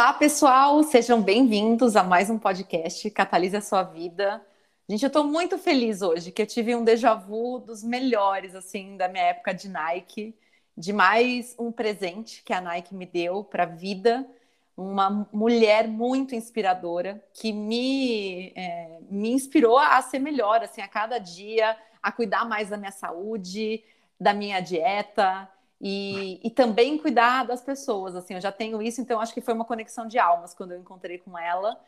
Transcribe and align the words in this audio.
Olá, 0.00 0.14
pessoal, 0.14 0.82
sejam 0.82 1.20
bem-vindos 1.20 1.94
a 1.94 2.02
mais 2.02 2.30
um 2.30 2.38
podcast 2.38 3.10
Catalise 3.10 3.58
a 3.58 3.60
Sua 3.60 3.82
Vida. 3.82 4.42
Gente, 4.88 5.02
eu 5.02 5.08
estou 5.08 5.24
muito 5.24 5.58
feliz 5.58 6.00
hoje 6.00 6.32
que 6.32 6.40
eu 6.40 6.46
tive 6.46 6.74
um 6.74 6.82
déjà 6.82 7.12
vu 7.12 7.58
dos 7.58 7.84
melhores, 7.84 8.54
assim, 8.54 8.96
da 8.96 9.08
minha 9.08 9.24
época 9.24 9.52
de 9.52 9.68
Nike, 9.68 10.34
de 10.74 10.90
mais 10.90 11.54
um 11.58 11.70
presente 11.70 12.42
que 12.42 12.54
a 12.54 12.62
Nike 12.62 12.94
me 12.94 13.04
deu 13.04 13.44
para 13.44 13.64
a 13.64 13.66
vida. 13.66 14.26
Uma 14.74 15.28
mulher 15.30 15.86
muito 15.86 16.34
inspiradora 16.34 17.22
que 17.34 17.52
me, 17.52 18.54
é, 18.56 19.00
me 19.10 19.30
inspirou 19.32 19.76
a 19.76 20.00
ser 20.00 20.18
melhor, 20.18 20.62
assim, 20.62 20.80
a 20.80 20.88
cada 20.88 21.18
dia, 21.18 21.76
a 22.02 22.10
cuidar 22.10 22.46
mais 22.46 22.70
da 22.70 22.78
minha 22.78 22.90
saúde, 22.90 23.84
da 24.18 24.32
minha 24.32 24.60
dieta, 24.60 25.46
e, 25.80 26.38
e, 26.46 26.50
também 26.50 26.98
cuidar 26.98 27.44
das 27.44 27.62
pessoas, 27.62 28.14
assim, 28.14 28.34
eu 28.34 28.40
já 28.40 28.52
tenho 28.52 28.82
isso, 28.82 29.00
então 29.00 29.18
acho 29.18 29.32
que 29.32 29.40
foi 29.40 29.54
uma 29.54 29.64
conexão 29.64 30.06
de 30.06 30.18
almas 30.18 30.52
quando 30.52 30.72
eu 30.72 30.78
encontrei 30.78 31.16
com 31.16 31.38
ela. 31.38 31.80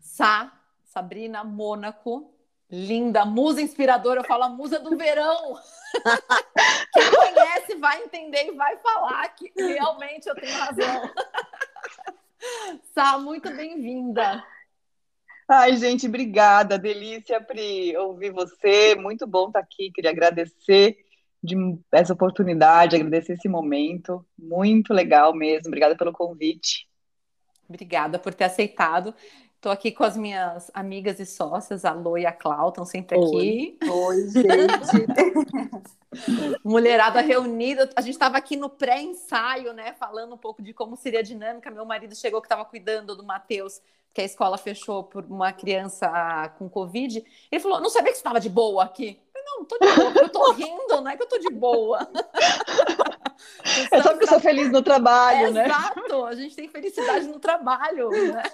Sá, 0.00 0.50
Sabrina 0.82 1.44
Mônaco, 1.44 2.32
linda, 2.70 3.26
musa 3.26 3.60
inspiradora, 3.60 4.20
eu 4.20 4.24
falo 4.24 4.44
a 4.44 4.48
musa 4.48 4.78
do 4.80 4.96
verão. 4.96 5.58
Quem 6.94 7.10
conhece 7.10 7.74
vai 7.76 8.02
entender 8.02 8.46
e 8.46 8.52
vai 8.52 8.78
falar 8.78 9.28
que 9.34 9.52
realmente 9.56 10.26
eu 10.26 10.34
tenho 10.34 10.56
razão. 10.56 11.10
Sá, 12.94 13.18
muito 13.18 13.54
bem-vinda. 13.54 14.42
Ai, 15.46 15.76
gente, 15.76 16.06
obrigada. 16.06 16.78
Delícia, 16.78 17.40
Pri, 17.42 17.94
ouvir 17.98 18.30
você. 18.30 18.94
Muito 18.94 19.26
bom 19.26 19.48
estar 19.48 19.60
aqui. 19.60 19.90
Queria 19.90 20.10
agradecer 20.10 20.96
de 21.44 21.56
essa 21.92 22.14
oportunidade, 22.14 22.96
agradecer 22.96 23.34
esse 23.34 23.48
momento. 23.48 24.24
Muito 24.38 24.94
legal 24.94 25.34
mesmo. 25.34 25.68
Obrigada 25.68 25.94
pelo 25.94 26.10
convite. 26.10 26.88
Obrigada 27.68 28.18
por 28.18 28.32
ter 28.32 28.44
aceitado. 28.44 29.14
Estou 29.54 29.70
aqui 29.70 29.92
com 29.92 30.04
as 30.04 30.16
minhas 30.16 30.70
amigas 30.74 31.20
e 31.20 31.26
sócias, 31.26 31.84
a 31.84 31.92
Lô 31.92 32.18
e 32.18 32.26
a 32.26 32.32
Clau, 32.32 32.68
estão 32.68 32.84
sempre 32.84 33.16
aqui. 33.16 33.78
Oi, 33.82 33.90
Oi 33.90 34.28
gente. 34.28 34.46
Mulherada 36.64 37.20
reunida. 37.20 37.88
A 37.96 38.00
gente 38.00 38.12
estava 38.12 38.36
aqui 38.36 38.56
no 38.56 38.68
pré-ensaio, 38.68 39.72
né? 39.72 39.94
Falando 39.94 40.34
um 40.34 40.38
pouco 40.38 40.62
de 40.62 40.72
como 40.72 40.96
seria 40.96 41.20
a 41.20 41.22
dinâmica. 41.22 41.70
Meu 41.70 41.84
marido 41.84 42.14
chegou 42.14 42.40
que 42.40 42.46
estava 42.46 42.64
cuidando 42.64 43.16
do 43.16 43.24
Matheus, 43.24 43.80
que 44.14 44.20
a 44.20 44.24
escola 44.24 44.56
fechou 44.56 45.04
por 45.04 45.24
uma 45.24 45.52
criança 45.52 46.08
com 46.58 46.68
Covid. 46.68 47.24
Ele 47.50 47.60
falou: 47.60 47.80
não 47.80 47.90
sabia 47.90 48.12
que 48.12 48.16
você 48.16 48.20
estava 48.20 48.40
de 48.40 48.48
boa 48.48 48.84
aqui 48.84 49.20
não, 49.44 49.64
tô 49.64 49.78
de 49.78 49.92
boa, 49.94 50.12
eu 50.22 50.28
tô 50.30 50.52
rindo, 50.52 51.00
não 51.02 51.08
é 51.08 51.16
que 51.16 51.22
eu 51.22 51.28
tô 51.28 51.38
de 51.38 51.50
boa. 51.50 52.08
É 53.90 54.00
só 54.00 54.10
porque 54.10 54.24
eu 54.24 54.28
sou 54.28 54.40
feliz 54.40 54.70
no 54.70 54.80
trabalho, 54.80 55.48
é, 55.48 55.50
né? 55.50 55.64
Exato, 55.66 56.24
a 56.24 56.34
gente 56.34 56.54
tem 56.54 56.68
felicidade 56.68 57.26
no 57.26 57.38
trabalho, 57.38 58.10
né? 58.10 58.42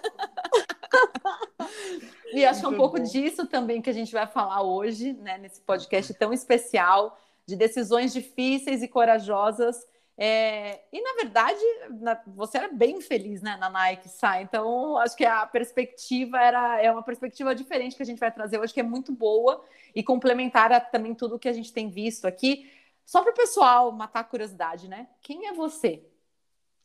E 2.32 2.44
acho 2.44 2.60
que 2.60 2.66
é 2.66 2.68
um 2.68 2.76
pouco 2.76 2.96
bom. 2.96 3.02
disso 3.02 3.46
também 3.46 3.82
que 3.82 3.90
a 3.90 3.92
gente 3.92 4.12
vai 4.12 4.26
falar 4.26 4.62
hoje, 4.62 5.12
né, 5.14 5.36
nesse 5.36 5.60
podcast 5.60 6.14
tão 6.14 6.32
especial, 6.32 7.18
de 7.44 7.56
decisões 7.56 8.12
difíceis 8.12 8.82
e 8.82 8.88
corajosas 8.88 9.84
é, 10.22 10.82
e 10.92 11.00
na 11.00 11.14
verdade, 11.14 11.60
na, 11.98 12.20
você 12.26 12.58
era 12.58 12.68
bem 12.68 13.00
feliz 13.00 13.40
né, 13.40 13.56
na 13.56 13.70
Nike, 13.70 14.06
sai. 14.06 14.42
Então, 14.42 14.98
acho 14.98 15.16
que 15.16 15.24
a 15.24 15.46
perspectiva 15.46 16.38
era 16.38 16.78
é 16.78 16.92
uma 16.92 17.02
perspectiva 17.02 17.54
diferente 17.54 17.96
que 17.96 18.02
a 18.02 18.06
gente 18.06 18.18
vai 18.18 18.30
trazer 18.30 18.60
hoje, 18.60 18.74
que 18.74 18.80
é 18.80 18.82
muito 18.82 19.12
boa 19.12 19.64
e 19.94 20.02
complementar 20.02 20.70
a, 20.72 20.78
também 20.78 21.14
tudo 21.14 21.38
que 21.38 21.48
a 21.48 21.54
gente 21.54 21.72
tem 21.72 21.88
visto 21.88 22.26
aqui. 22.26 22.70
Só 23.06 23.22
para 23.22 23.32
o 23.32 23.34
pessoal 23.34 23.90
matar 23.92 24.20
a 24.20 24.24
curiosidade, 24.24 24.88
né? 24.88 25.08
Quem 25.22 25.46
é 25.48 25.54
você? 25.54 26.06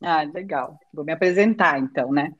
Ah, 0.02 0.22
legal. 0.22 0.78
Vou 0.92 1.04
me 1.04 1.12
apresentar 1.12 1.78
então, 1.78 2.12
né? 2.12 2.32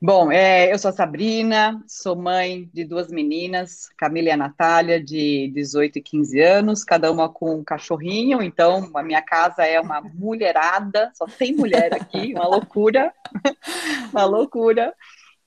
Bom, 0.00 0.30
é, 0.30 0.70
eu 0.70 0.78
sou 0.78 0.90
a 0.90 0.92
Sabrina, 0.92 1.82
sou 1.86 2.14
mãe 2.14 2.68
de 2.74 2.84
duas 2.84 3.10
meninas, 3.10 3.88
Camila 3.96 4.28
e 4.28 4.30
a 4.32 4.36
Natália, 4.36 5.02
de 5.02 5.50
18 5.54 5.98
e 5.98 6.02
15 6.02 6.40
anos, 6.40 6.84
cada 6.84 7.10
uma 7.10 7.28
com 7.28 7.56
um 7.56 7.64
cachorrinho, 7.64 8.42
então 8.42 8.90
a 8.94 9.02
minha 9.02 9.22
casa 9.22 9.64
é 9.64 9.80
uma 9.80 10.02
mulherada, 10.02 11.10
só 11.14 11.24
tem 11.24 11.54
mulher 11.56 11.94
aqui, 11.94 12.34
uma 12.34 12.46
loucura, 12.46 13.12
uma 14.12 14.24
loucura. 14.26 14.94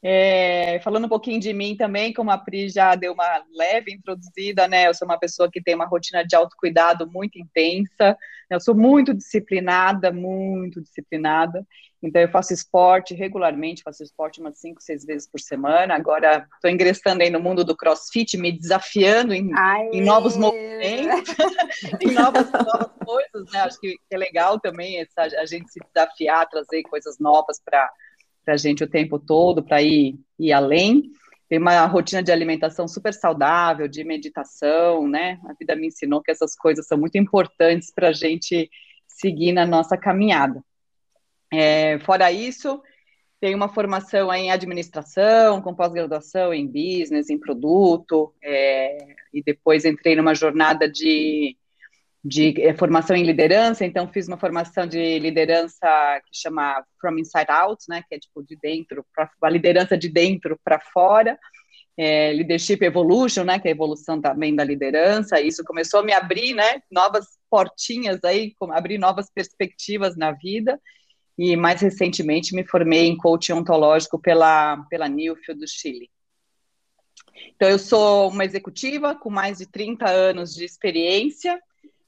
É, 0.05 0.81
falando 0.83 1.05
um 1.05 1.09
pouquinho 1.09 1.39
de 1.39 1.53
mim 1.53 1.77
também, 1.77 2.11
como 2.11 2.29
a 2.29 2.37
Pri 2.37 2.67
já 2.67 2.93
deu 2.93 3.13
uma 3.13 3.41
leve 3.55 3.93
introduzida, 3.93 4.67
né? 4.67 4.89
Eu 4.89 4.93
sou 4.93 5.07
uma 5.07 5.17
pessoa 5.17 5.49
que 5.49 5.61
tem 5.61 5.75
uma 5.75 5.85
rotina 5.85 6.25
de 6.25 6.35
autocuidado 6.35 7.09
muito 7.09 7.39
intensa, 7.39 8.17
eu 8.49 8.59
sou 8.59 8.75
muito 8.75 9.13
disciplinada, 9.13 10.11
muito 10.11 10.81
disciplinada. 10.81 11.65
Então, 12.03 12.21
eu 12.21 12.27
faço 12.27 12.53
esporte 12.53 13.13
regularmente, 13.13 13.81
faço 13.81 14.03
esporte 14.03 14.41
umas 14.41 14.59
cinco, 14.59 14.81
seis 14.81 15.05
vezes 15.05 15.25
por 15.25 15.39
semana. 15.39 15.95
Agora, 15.95 16.45
estou 16.55 16.69
ingressando 16.69 17.23
aí 17.23 17.29
no 17.29 17.39
mundo 17.39 17.63
do 17.63 17.77
crossfit, 17.77 18.35
me 18.37 18.51
desafiando 18.51 19.33
em, 19.33 19.49
em 19.93 20.01
novos 20.01 20.35
movimentos, 20.35 21.33
em 22.01 22.11
novas, 22.11 22.51
novas 22.51 22.91
coisas, 23.05 23.51
né? 23.53 23.59
Acho 23.61 23.79
que 23.79 23.97
é 24.11 24.17
legal 24.17 24.59
também 24.59 24.99
essa, 24.99 25.21
a 25.21 25.45
gente 25.45 25.71
se 25.71 25.79
desafiar, 25.93 26.49
trazer 26.49 26.83
coisas 26.83 27.17
novas 27.19 27.61
para 27.63 27.89
para 28.43 28.55
a 28.55 28.57
gente 28.57 28.83
o 28.83 28.89
tempo 28.89 29.17
todo, 29.19 29.63
para 29.63 29.81
ir, 29.81 30.19
ir 30.39 30.51
além. 30.51 31.11
Tem 31.47 31.59
uma 31.59 31.85
rotina 31.85 32.23
de 32.23 32.31
alimentação 32.31 32.87
super 32.87 33.13
saudável, 33.13 33.87
de 33.87 34.03
meditação, 34.03 35.07
né? 35.07 35.39
A 35.45 35.53
vida 35.53 35.75
me 35.75 35.87
ensinou 35.87 36.21
que 36.21 36.31
essas 36.31 36.55
coisas 36.55 36.87
são 36.87 36.97
muito 36.97 37.17
importantes 37.17 37.91
para 37.93 38.09
a 38.09 38.13
gente 38.13 38.69
seguir 39.07 39.51
na 39.51 39.65
nossa 39.65 39.97
caminhada. 39.97 40.63
É, 41.51 41.99
fora 41.99 42.31
isso, 42.31 42.81
tem 43.39 43.53
uma 43.53 43.69
formação 43.69 44.33
em 44.33 44.51
administração, 44.51 45.61
com 45.61 45.75
pós-graduação 45.75 46.53
em 46.53 46.65
business, 46.65 47.29
em 47.29 47.37
produto, 47.37 48.33
é, 48.41 48.97
e 49.33 49.43
depois 49.43 49.85
entrei 49.85 50.15
numa 50.15 50.33
jornada 50.33 50.89
de 50.89 51.55
de 52.23 52.61
é, 52.61 52.73
formação 52.73 53.15
em 53.15 53.23
liderança, 53.23 53.85
então 53.85 54.07
fiz 54.07 54.27
uma 54.27 54.37
formação 54.37 54.87
de 54.87 55.19
liderança 55.19 56.21
que 56.25 56.39
chama 56.39 56.81
From 56.99 57.19
Inside 57.19 57.49
Out, 57.49 57.83
né, 57.89 58.01
que 58.07 58.15
é 58.15 58.19
tipo 58.19 58.41
de 58.41 58.55
dentro 58.55 59.05
para 59.13 59.29
a 59.41 59.49
liderança 59.49 59.97
de 59.97 60.07
dentro 60.07 60.57
para 60.63 60.79
fora, 60.79 61.37
é, 61.97 62.31
Leadership 62.31 62.81
Evolution, 62.81 63.43
né, 63.43 63.59
que 63.59 63.67
é 63.67 63.71
a 63.71 63.75
evolução 63.75 64.21
também 64.21 64.55
da 64.55 64.63
liderança. 64.63 65.41
Isso 65.41 65.63
começou 65.65 65.99
a 65.99 66.03
me 66.03 66.13
abrir, 66.13 66.53
né, 66.53 66.81
novas 66.89 67.25
portinhas 67.49 68.23
aí, 68.23 68.53
abrir 68.71 68.97
novas 68.97 69.29
perspectivas 69.29 70.15
na 70.15 70.31
vida. 70.31 70.79
E 71.37 71.55
mais 71.55 71.81
recentemente 71.81 72.55
me 72.55 72.63
formei 72.63 73.07
em 73.07 73.17
coaching 73.17 73.53
ontológico 73.53 74.19
pela 74.19 74.77
pela 74.87 75.09
Newfield 75.09 75.59
do 75.59 75.67
Chile. 75.67 76.09
Então 77.55 77.67
eu 77.67 77.79
sou 77.79 78.29
uma 78.29 78.45
executiva 78.45 79.15
com 79.15 79.31
mais 79.31 79.57
de 79.57 79.65
30 79.65 80.07
anos 80.07 80.53
de 80.53 80.63
experiência 80.63 81.59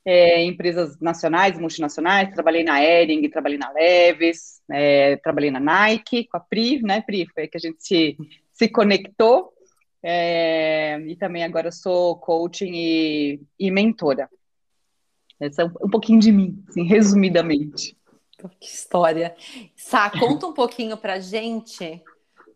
é, 0.06 0.44
empresas 0.44 1.00
nacionais, 1.00 1.58
multinacionais, 1.58 2.34
trabalhei 2.34 2.64
na 2.64 2.82
Ering, 2.82 3.28
trabalhei 3.30 3.58
na 3.58 3.72
Leves, 3.72 4.62
é, 4.72 5.16
trabalhei 5.18 5.50
na 5.50 5.60
Nike, 5.60 6.26
com 6.26 6.38
a 6.38 6.40
Pri, 6.40 6.82
né, 6.84 7.02
Pri, 7.02 7.28
foi 7.34 7.48
que 7.48 7.58
a 7.58 7.60
gente 7.60 7.78
se, 7.80 8.16
se 8.54 8.70
conectou, 8.70 9.52
é, 10.04 11.00
e 11.08 11.16
também 11.16 11.44
agora 11.44 11.72
sou 11.72 12.18
coaching 12.18 12.72
e, 12.76 13.42
e 13.60 13.72
mentora. 13.72 14.30
Essa 15.40 15.64
é 15.64 15.66
um, 15.66 15.72
um 15.86 15.90
pouquinho 15.90 16.20
de 16.20 16.32
mim, 16.32 16.64
assim, 16.70 16.84
resumidamente. 16.84 17.98
Que 18.60 18.68
história. 18.68 19.36
Sá, 19.76 20.10
conta 20.12 20.46
um 20.46 20.54
pouquinho 20.54 20.96
pra 20.98 21.20
gente 21.20 22.04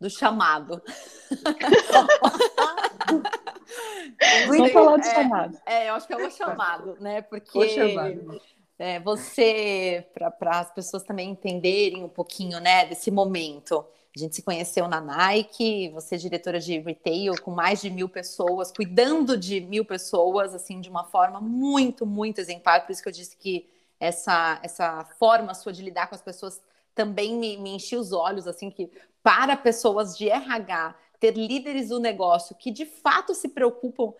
do 0.00 0.08
chamado. 0.08 0.82
Vamos 4.48 4.72
falar 4.72 4.96
de 4.96 5.08
é, 5.08 5.14
chamado. 5.14 5.58
É, 5.66 5.88
eu 5.88 5.94
acho 5.94 6.06
que 6.06 6.12
é 6.12 6.16
o 6.16 6.30
chamado, 6.30 6.96
né? 7.00 7.22
Porque 7.22 7.58
o 7.58 7.68
chamado. 7.68 8.40
É, 8.78 8.98
você, 8.98 10.06
para 10.14 10.58
as 10.58 10.72
pessoas 10.72 11.02
também 11.02 11.30
entenderem 11.30 12.02
um 12.02 12.08
pouquinho, 12.08 12.58
né, 12.60 12.86
desse 12.86 13.10
momento. 13.10 13.84
A 14.16 14.18
gente 14.18 14.34
se 14.34 14.42
conheceu 14.42 14.88
na 14.88 15.00
Nike, 15.00 15.90
você 15.90 16.16
é 16.16 16.18
diretora 16.18 16.58
de 16.58 16.80
retail 16.80 17.40
com 17.42 17.52
mais 17.52 17.80
de 17.80 17.90
mil 17.90 18.08
pessoas, 18.08 18.72
cuidando 18.72 19.36
de 19.36 19.60
mil 19.60 19.84
pessoas, 19.84 20.54
assim, 20.54 20.80
de 20.80 20.88
uma 20.88 21.04
forma 21.04 21.40
muito, 21.40 22.04
muito 22.04 22.40
exemplar. 22.40 22.84
Por 22.84 22.90
isso 22.90 23.02
que 23.02 23.08
eu 23.08 23.12
disse 23.12 23.36
que 23.36 23.68
essa, 24.00 24.58
essa 24.64 25.04
forma 25.18 25.54
sua 25.54 25.72
de 25.72 25.82
lidar 25.82 26.08
com 26.08 26.14
as 26.14 26.22
pessoas 26.22 26.60
também 26.94 27.36
me, 27.36 27.56
me 27.58 27.76
enchia 27.76 28.00
os 28.00 28.12
olhos, 28.12 28.46
assim, 28.46 28.70
que 28.70 28.90
para 29.22 29.56
pessoas 29.56 30.16
de 30.16 30.28
RH 30.28 30.94
ter 31.18 31.36
líderes 31.36 31.88
do 31.88 32.00
negócio 32.00 32.56
que 32.56 32.70
de 32.70 32.86
fato 32.86 33.34
se 33.34 33.48
preocupam, 33.48 34.14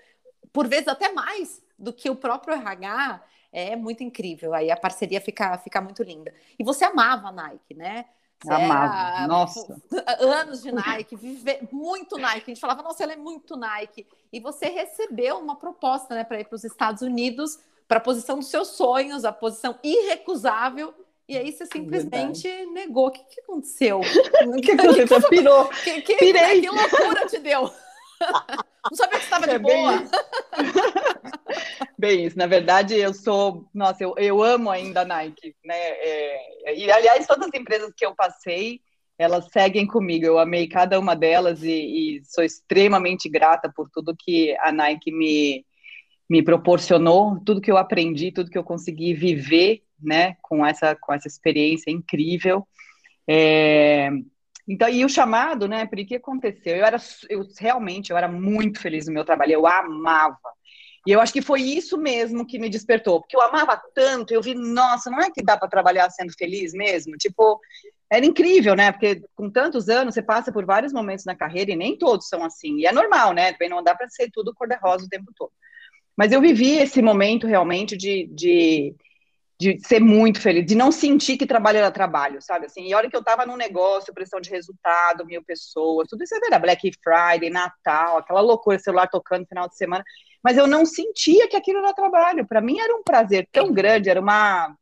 por 0.53 0.69
vezes 0.69 0.89
até 0.89 1.11
mais 1.13 1.63
do 1.79 1.93
que 1.93 2.11
o 2.11 2.17
próprio 2.17 2.55
RH, 2.55 3.23
é 3.53 3.75
muito 3.75 4.05
incrível. 4.05 4.55
Aí 4.55 4.71
a 4.71 4.77
parceria 4.77 5.21
fica, 5.21 5.57
fica 5.59 5.81
muito 5.81 6.03
linda. 6.03 6.33
E 6.59 6.63
você 6.63 6.85
amava 6.85 7.29
a 7.29 7.33
Nike, 7.33 7.75
né? 7.75 8.05
Você 8.43 8.53
amava, 8.53 9.27
nossa. 9.27 9.83
Anos 10.21 10.63
de 10.63 10.73
Nike, 10.73 11.17
viver 11.17 11.69
muito 11.71 12.17
Nike. 12.17 12.51
A 12.51 12.55
gente 12.55 12.61
falava, 12.61 12.83
nossa, 12.83 13.03
ela 13.03 13.13
é 13.13 13.17
muito 13.17 13.57
Nike. 13.57 14.07
E 14.33 14.41
você 14.41 14.67
recebeu 14.67 15.39
uma 15.39 15.57
proposta, 15.57 16.15
né, 16.15 16.25
para 16.25 16.41
ir 16.41 16.45
para 16.45 16.57
os 16.57 16.65
Estados 16.65 17.03
Unidos, 17.03 17.59
para 17.87 17.99
a 17.99 18.01
posição 18.01 18.39
dos 18.39 18.49
seus 18.49 18.69
sonhos, 18.69 19.25
a 19.25 19.33
posição 19.33 19.79
irrecusável 19.83 20.95
E 21.31 21.37
aí 21.37 21.53
você 21.53 21.65
simplesmente 21.65 22.49
negou. 22.73 23.07
O 23.07 23.11
que, 23.13 23.23
que 23.23 23.41
aconteceu? 23.41 24.01
O 24.49 24.57
que 24.61 24.73
aconteceu? 24.73 25.29
Pirou. 25.29 25.69
Que, 25.69 26.03
que, 26.03 26.17
Pirei. 26.17 26.61
Que 26.61 26.69
loucura 26.69 27.27
te 27.29 27.39
deu? 27.39 27.71
Não 28.91 28.97
sabia 28.97 29.19
que 29.19 29.25
estava 29.25 29.47
de 29.47 29.55
é 29.55 29.59
boa. 29.61 29.99
Bem 29.99 30.09
bem 31.97 32.27
isso. 32.27 32.37
Na 32.37 32.49
verdade, 32.49 32.97
eu 32.97 33.15
sou... 33.15 33.69
Nossa, 33.73 34.03
eu, 34.03 34.15
eu 34.17 34.43
amo 34.43 34.71
ainda 34.71 35.03
a 35.03 35.05
Nike, 35.05 35.55
né? 35.65 35.77
É, 35.79 36.75
e, 36.77 36.91
aliás, 36.91 37.27
todas 37.29 37.47
as 37.47 37.55
empresas 37.55 37.93
que 37.97 38.05
eu 38.05 38.13
passei, 38.13 38.81
elas 39.17 39.47
seguem 39.53 39.87
comigo. 39.87 40.27
Eu 40.27 40.37
amei 40.37 40.67
cada 40.67 40.99
uma 40.99 41.15
delas 41.15 41.63
e, 41.63 41.71
e 42.19 42.25
sou 42.25 42.43
extremamente 42.43 43.29
grata 43.29 43.71
por 43.73 43.89
tudo 43.89 44.17
que 44.19 44.57
a 44.61 44.73
Nike 44.73 45.13
me, 45.13 45.65
me 46.29 46.43
proporcionou, 46.43 47.39
tudo 47.45 47.61
que 47.61 47.71
eu 47.71 47.77
aprendi, 47.77 48.33
tudo 48.33 48.51
que 48.51 48.59
eu 48.59 48.65
consegui 48.65 49.15
viver, 49.15 49.85
né, 50.03 50.37
com 50.43 50.65
essa, 50.65 50.95
com 50.97 51.13
essa 51.13 51.29
experiência 51.29 51.91
incrível. 51.91 52.67
É, 53.29 54.11
então, 54.69 54.89
e 54.89 55.05
o 55.05 55.09
chamado, 55.09 55.67
né, 55.67 55.87
por 55.87 55.97
que 56.05 56.17
aconteceu? 56.17 56.77
Eu 56.77 56.85
era, 56.85 56.97
eu 57.29 57.47
realmente, 57.59 58.11
eu 58.11 58.17
era 58.17 58.29
muito 58.29 58.81
feliz 58.81 59.07
no 59.07 59.13
meu 59.13 59.25
trabalho, 59.25 59.53
eu 59.53 59.67
amava. 59.67 60.39
E 61.07 61.13
eu 61.13 61.21
acho 61.21 61.33
que 61.33 61.41
foi 61.41 61.63
isso 61.63 61.97
mesmo 61.97 62.47
que 62.47 62.59
me 62.59 62.69
despertou, 62.69 63.21
porque 63.21 63.35
eu 63.35 63.41
amava 63.41 63.81
tanto, 63.95 64.33
eu 64.33 64.43
vi, 64.43 64.55
nossa, 64.55 65.11
não 65.11 65.19
é 65.19 65.31
que 65.31 65.43
dá 65.43 65.57
para 65.57 65.69
trabalhar 65.69 66.11
sendo 66.11 66.33
feliz 66.37 66.73
mesmo? 66.75 67.17
Tipo, 67.17 67.59
era 68.11 68.27
incrível, 68.27 68.75
né? 68.75 68.93
Porque 68.93 69.23
com 69.35 69.49
tantos 69.49 69.89
anos 69.89 70.15
você 70.15 70.23
passa 70.23 70.53
por 70.53 70.65
vários 70.67 70.93
momentos 70.93 71.25
na 71.25 71.35
carreira 71.35 71.71
e 71.71 71.77
nem 71.77 71.97
todos 71.97 72.29
são 72.29 72.45
assim. 72.45 72.79
E 72.79 72.87
é 72.87 72.93
normal, 72.93 73.33
né? 73.33 73.53
Também 73.53 73.71
não 73.71 73.83
dá 73.83 73.95
para 73.95 74.09
ser 74.11 74.31
tudo 74.33 74.55
cor-de-rosa 74.55 75.07
o 75.07 75.09
tempo 75.09 75.33
todo. 75.35 75.53
Mas 76.17 76.33
eu 76.33 76.41
vivi 76.41 76.77
esse 76.77 77.01
momento 77.01 77.47
realmente 77.47 77.97
de, 77.97 78.29
de 78.33 78.95
de 79.61 79.79
ser 79.87 80.01
muito 80.01 80.41
feliz, 80.41 80.65
de 80.65 80.75
não 80.75 80.91
sentir 80.91 81.37
que 81.37 81.45
trabalho 81.45 81.77
era 81.77 81.91
trabalho, 81.91 82.41
sabe? 82.41 82.65
Assim, 82.65 82.87
e 82.87 82.95
a 82.95 82.97
hora 82.97 83.11
que 83.11 83.17
eu 83.17 83.23
tava 83.23 83.45
no 83.45 83.59
negócio, 83.59 84.15
pressão 84.15 84.41
de 84.41 84.49
resultado, 84.49 85.27
mil 85.27 85.45
pessoas, 85.45 86.09
tudo 86.09 86.25
isso 86.25 86.35
é 86.35 86.41
verdade, 86.41 86.63
Black 86.63 86.91
Friday, 87.05 87.51
Natal, 87.51 88.17
aquela 88.17 88.41
loucura, 88.41 88.79
celular 88.79 89.07
tocando 89.07 89.47
final 89.47 89.69
de 89.69 89.77
semana, 89.77 90.03
mas 90.43 90.57
eu 90.57 90.67
não 90.67 90.87
sentia 90.87 91.47
que 91.47 91.57
aquilo 91.57 91.81
era 91.81 91.93
trabalho. 91.93 92.49
Para 92.49 92.63
mim 92.63 92.81
era 92.81 92.97
um 92.97 93.03
prazer 93.03 93.47
tão 93.53 93.71
grande, 93.71 94.09
era 94.09 94.21
uma 94.21 94.75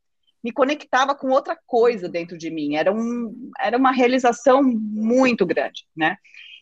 me 0.44 0.52
conectava 0.52 1.16
com 1.16 1.30
outra 1.30 1.58
coisa 1.66 2.08
dentro 2.08 2.38
de 2.38 2.48
mim, 2.48 2.76
era 2.76 2.92
um 2.92 3.50
era 3.58 3.76
uma 3.76 3.90
realização 3.90 4.62
muito 4.62 5.44
grande, 5.44 5.84
né? 5.96 6.16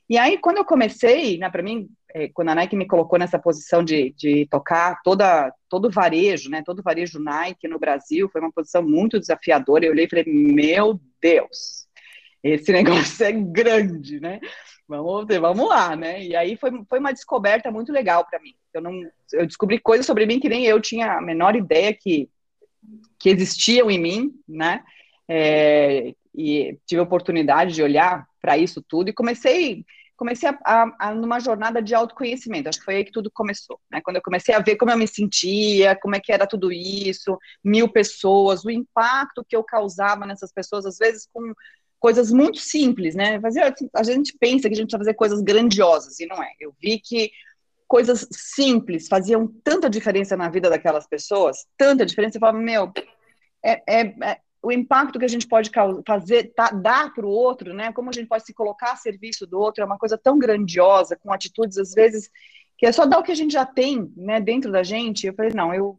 E 0.08 0.16
aí 0.18 0.38
quando 0.38 0.58
eu 0.58 0.64
comecei, 0.64 1.38
né, 1.38 1.50
para 1.50 1.62
mim 1.62 1.88
é, 2.16 2.28
quando 2.28 2.48
a 2.48 2.54
Nike 2.54 2.74
me 2.74 2.86
colocou 2.86 3.18
nessa 3.18 3.38
posição 3.38 3.84
de, 3.84 4.14
de 4.16 4.46
tocar 4.50 5.02
toda, 5.02 5.52
todo 5.68 5.90
varejo, 5.90 6.48
né, 6.48 6.62
todo 6.64 6.82
varejo 6.82 7.18
Nike 7.18 7.68
no 7.68 7.78
Brasil, 7.78 8.28
foi 8.30 8.40
uma 8.40 8.50
posição 8.50 8.82
muito 8.82 9.20
desafiadora. 9.20 9.84
Eu 9.84 9.92
olhei 9.92 10.06
e 10.06 10.08
falei, 10.08 10.24
meu 10.26 10.98
Deus, 11.20 11.86
esse 12.42 12.72
negócio 12.72 13.22
é 13.22 13.32
grande, 13.32 14.18
né? 14.18 14.40
Vamos, 14.88 15.26
vamos 15.26 15.68
lá, 15.68 15.94
né? 15.94 16.22
E 16.24 16.34
aí 16.34 16.56
foi, 16.56 16.70
foi 16.88 17.00
uma 17.00 17.12
descoberta 17.12 17.70
muito 17.70 17.92
legal 17.92 18.24
para 18.24 18.40
mim. 18.40 18.54
Eu 18.72 18.80
não, 18.80 18.92
eu 19.32 19.46
descobri 19.46 19.78
coisas 19.78 20.06
sobre 20.06 20.24
mim 20.24 20.40
que 20.40 20.48
nem 20.48 20.64
eu 20.64 20.80
tinha 20.80 21.18
a 21.18 21.20
menor 21.20 21.54
ideia 21.54 21.92
que 21.92 22.30
que 23.18 23.28
existiam 23.28 23.90
em 23.90 23.98
mim, 23.98 24.32
né? 24.48 24.82
É, 25.28 26.14
e 26.34 26.78
tive 26.86 27.00
a 27.00 27.04
oportunidade 27.04 27.74
de 27.74 27.82
olhar 27.82 28.26
para 28.40 28.56
isso 28.56 28.80
tudo 28.80 29.10
e 29.10 29.12
comecei 29.12 29.84
comecei 30.16 30.48
a, 30.48 30.58
a, 30.64 30.96
a, 30.98 31.14
numa 31.14 31.38
jornada 31.38 31.82
de 31.82 31.94
autoconhecimento. 31.94 32.68
Acho 32.68 32.78
que 32.78 32.84
foi 32.84 32.96
aí 32.96 33.04
que 33.04 33.12
tudo 33.12 33.30
começou. 33.30 33.78
Né? 33.90 34.00
Quando 34.02 34.16
eu 34.16 34.22
comecei 34.22 34.54
a 34.54 34.60
ver 34.60 34.76
como 34.76 34.90
eu 34.90 34.98
me 34.98 35.06
sentia, 35.06 35.94
como 35.96 36.16
é 36.16 36.20
que 36.20 36.32
era 36.32 36.46
tudo 36.46 36.72
isso, 36.72 37.38
mil 37.62 37.88
pessoas, 37.88 38.64
o 38.64 38.70
impacto 38.70 39.44
que 39.46 39.54
eu 39.54 39.62
causava 39.62 40.26
nessas 40.26 40.52
pessoas, 40.52 40.86
às 40.86 40.98
vezes 40.98 41.28
com 41.32 41.52
coisas 41.98 42.30
muito 42.30 42.58
simples, 42.58 43.14
né? 43.14 43.40
Fazia, 43.40 43.74
a 43.94 44.02
gente 44.02 44.36
pensa 44.38 44.68
que 44.68 44.74
a 44.74 44.76
gente 44.76 44.86
precisa 44.86 44.98
fazer 44.98 45.14
coisas 45.14 45.40
grandiosas 45.42 46.18
e 46.20 46.26
não 46.26 46.42
é. 46.42 46.52
Eu 46.60 46.74
vi 46.80 47.00
que 47.00 47.30
coisas 47.86 48.26
simples 48.32 49.08
faziam 49.08 49.46
tanta 49.62 49.88
diferença 49.88 50.36
na 50.36 50.48
vida 50.48 50.68
daquelas 50.68 51.06
pessoas, 51.06 51.66
tanta 51.76 52.04
diferença. 52.04 52.36
Eu 52.36 52.40
falava, 52.40 52.58
meu, 52.58 52.92
é, 53.64 53.82
é, 53.88 54.14
é 54.22 54.40
o 54.66 54.72
impacto 54.72 55.16
que 55.16 55.24
a 55.24 55.28
gente 55.28 55.46
pode 55.46 55.70
fazer, 56.04 56.52
tá, 56.52 56.70
dar 56.70 57.14
para 57.14 57.24
o 57.24 57.30
outro, 57.30 57.72
né? 57.72 57.92
Como 57.92 58.10
a 58.10 58.12
gente 58.12 58.26
pode 58.26 58.44
se 58.44 58.52
colocar 58.52 58.94
a 58.94 58.96
serviço 58.96 59.46
do 59.46 59.60
outro, 59.60 59.80
é 59.80 59.86
uma 59.86 59.96
coisa 59.96 60.18
tão 60.18 60.40
grandiosa, 60.40 61.14
com 61.14 61.32
atitudes, 61.32 61.78
às 61.78 61.94
vezes, 61.94 62.28
que 62.76 62.84
é 62.84 62.90
só 62.90 63.06
dar 63.06 63.20
o 63.20 63.22
que 63.22 63.30
a 63.30 63.36
gente 63.36 63.52
já 63.52 63.64
tem, 63.64 64.12
né, 64.16 64.40
dentro 64.40 64.72
da 64.72 64.82
gente. 64.82 65.24
Eu 65.24 65.34
falei, 65.34 65.52
não, 65.54 65.72
eu. 65.72 65.96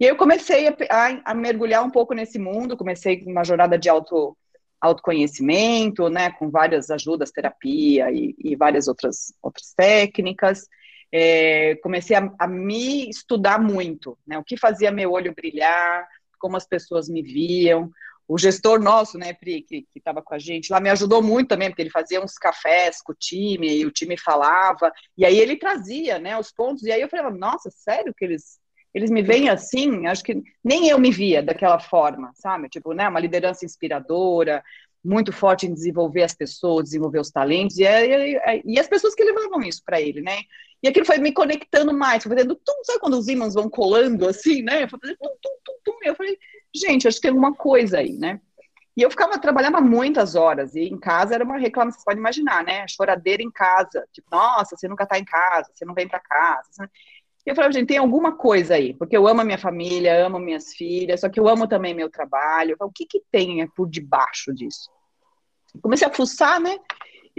E 0.00 0.04
aí 0.04 0.10
eu 0.10 0.16
comecei 0.16 0.66
a, 0.66 0.74
a, 0.90 1.30
a 1.30 1.34
mergulhar 1.34 1.84
um 1.84 1.90
pouco 1.90 2.12
nesse 2.12 2.40
mundo, 2.40 2.76
comecei 2.76 3.22
uma 3.24 3.44
jornada 3.44 3.78
de 3.78 3.88
auto, 3.88 4.36
autoconhecimento, 4.80 6.08
né, 6.08 6.32
com 6.32 6.50
várias 6.50 6.90
ajudas, 6.90 7.30
terapia 7.30 8.10
e, 8.10 8.34
e 8.36 8.56
várias 8.56 8.88
outras, 8.88 9.32
outras 9.40 9.72
técnicas. 9.76 10.66
É, 11.12 11.76
comecei 11.76 12.16
a, 12.16 12.34
a, 12.36 12.48
me 12.48 13.08
estudar 13.08 13.60
muito, 13.60 14.18
né, 14.26 14.36
o 14.36 14.44
que 14.44 14.56
fazia 14.56 14.90
meu 14.90 15.12
olho 15.12 15.32
brilhar, 15.32 16.04
como 16.38 16.56
as 16.56 16.66
pessoas 16.66 17.08
me 17.08 17.22
viam, 17.22 17.90
o 18.28 18.36
gestor 18.36 18.78
nosso, 18.78 19.16
né, 19.16 19.32
Pri, 19.32 19.62
que 19.62 19.86
estava 19.96 20.20
com 20.20 20.34
a 20.34 20.38
gente 20.38 20.70
lá, 20.70 20.78
me 20.78 20.90
ajudou 20.90 21.22
muito 21.22 21.48
também, 21.48 21.70
porque 21.70 21.80
ele 21.80 21.90
fazia 21.90 22.22
uns 22.22 22.34
cafés 22.34 23.00
com 23.00 23.12
o 23.12 23.16
time, 23.18 23.78
e 23.78 23.86
o 23.86 23.90
time 23.90 24.18
falava, 24.18 24.92
e 25.16 25.24
aí 25.24 25.38
ele 25.38 25.56
trazia, 25.56 26.18
né, 26.18 26.38
os 26.38 26.52
pontos, 26.52 26.82
e 26.82 26.92
aí 26.92 27.00
eu 27.00 27.08
falei, 27.08 27.30
nossa, 27.38 27.70
sério 27.70 28.12
que 28.14 28.26
eles, 28.26 28.60
eles 28.92 29.10
me 29.10 29.22
veem 29.22 29.48
assim? 29.48 30.06
Acho 30.06 30.22
que 30.22 30.42
nem 30.62 30.90
eu 30.90 30.98
me 30.98 31.10
via 31.10 31.42
daquela 31.42 31.80
forma, 31.80 32.30
sabe? 32.34 32.68
Tipo, 32.68 32.92
né, 32.92 33.08
uma 33.08 33.18
liderança 33.18 33.64
inspiradora, 33.64 34.62
muito 35.02 35.32
forte 35.32 35.66
em 35.66 35.72
desenvolver 35.72 36.22
as 36.22 36.34
pessoas, 36.34 36.84
desenvolver 36.84 37.20
os 37.20 37.30
talentos, 37.30 37.78
e, 37.78 37.84
e, 38.64 38.78
as 38.78 38.88
pessoas 38.88 39.14
que 39.14 39.24
levavam 39.24 39.62
isso 39.62 39.82
para 39.84 40.00
ele, 40.00 40.20
né? 40.20 40.40
E 40.82 40.88
aquilo 40.88 41.06
foi 41.06 41.18
me 41.18 41.32
conectando 41.32 41.94
mais, 41.94 42.22
foi 42.22 42.36
fazendo 42.36 42.54
tum, 42.54 42.84
sabe 42.84 43.00
quando 43.00 43.18
os 43.18 43.26
ímãs 43.26 43.54
vão 43.54 43.70
colando 43.70 44.28
assim, 44.28 44.62
né? 44.62 44.82
Eu, 44.82 44.88
tum, 44.88 44.98
tum, 44.98 45.56
tum, 45.64 45.74
tum. 45.84 45.98
eu 46.04 46.14
falei, 46.14 46.38
gente, 46.74 47.06
acho 47.06 47.16
que 47.16 47.22
tem 47.22 47.30
alguma 47.30 47.54
coisa 47.54 47.98
aí, 47.98 48.16
né? 48.16 48.40
E 48.96 49.02
eu 49.02 49.10
ficava, 49.10 49.38
trabalhava 49.38 49.80
muitas 49.80 50.34
horas, 50.34 50.74
e 50.74 50.80
em 50.80 50.98
casa 50.98 51.34
era 51.34 51.44
uma 51.44 51.56
reclamação, 51.56 52.00
você 52.00 52.04
pode 52.04 52.18
imaginar, 52.18 52.64
né? 52.64 52.86
Choradeira 52.88 53.42
em 53.42 53.50
casa, 53.50 54.04
tipo, 54.12 54.28
nossa, 54.30 54.76
você 54.76 54.88
nunca 54.88 55.06
tá 55.06 55.18
em 55.18 55.24
casa, 55.24 55.70
você 55.72 55.84
não 55.84 55.94
vem 55.94 56.08
para 56.08 56.18
casa. 56.18 56.90
E 57.46 57.50
eu 57.50 57.54
falei, 57.54 57.72
gente, 57.72 57.86
tem 57.86 57.98
alguma 57.98 58.36
coisa 58.36 58.74
aí, 58.74 58.94
porque 58.94 59.16
eu 59.16 59.28
amo 59.28 59.40
a 59.40 59.44
minha 59.44 59.56
família, 59.56 60.26
amo 60.26 60.38
minhas 60.38 60.74
filhas, 60.74 61.20
só 61.20 61.28
que 61.28 61.38
eu 61.38 61.48
amo 61.48 61.68
também 61.68 61.94
meu 61.94 62.10
trabalho. 62.10 62.76
Falei, 62.76 62.90
o 62.90 62.92
que 62.92 63.06
que 63.06 63.22
tem 63.30 63.66
por 63.68 63.88
debaixo 63.88 64.52
disso? 64.52 64.90
Comecei 65.80 66.06
a 66.06 66.12
fuçar, 66.12 66.60
né? 66.60 66.76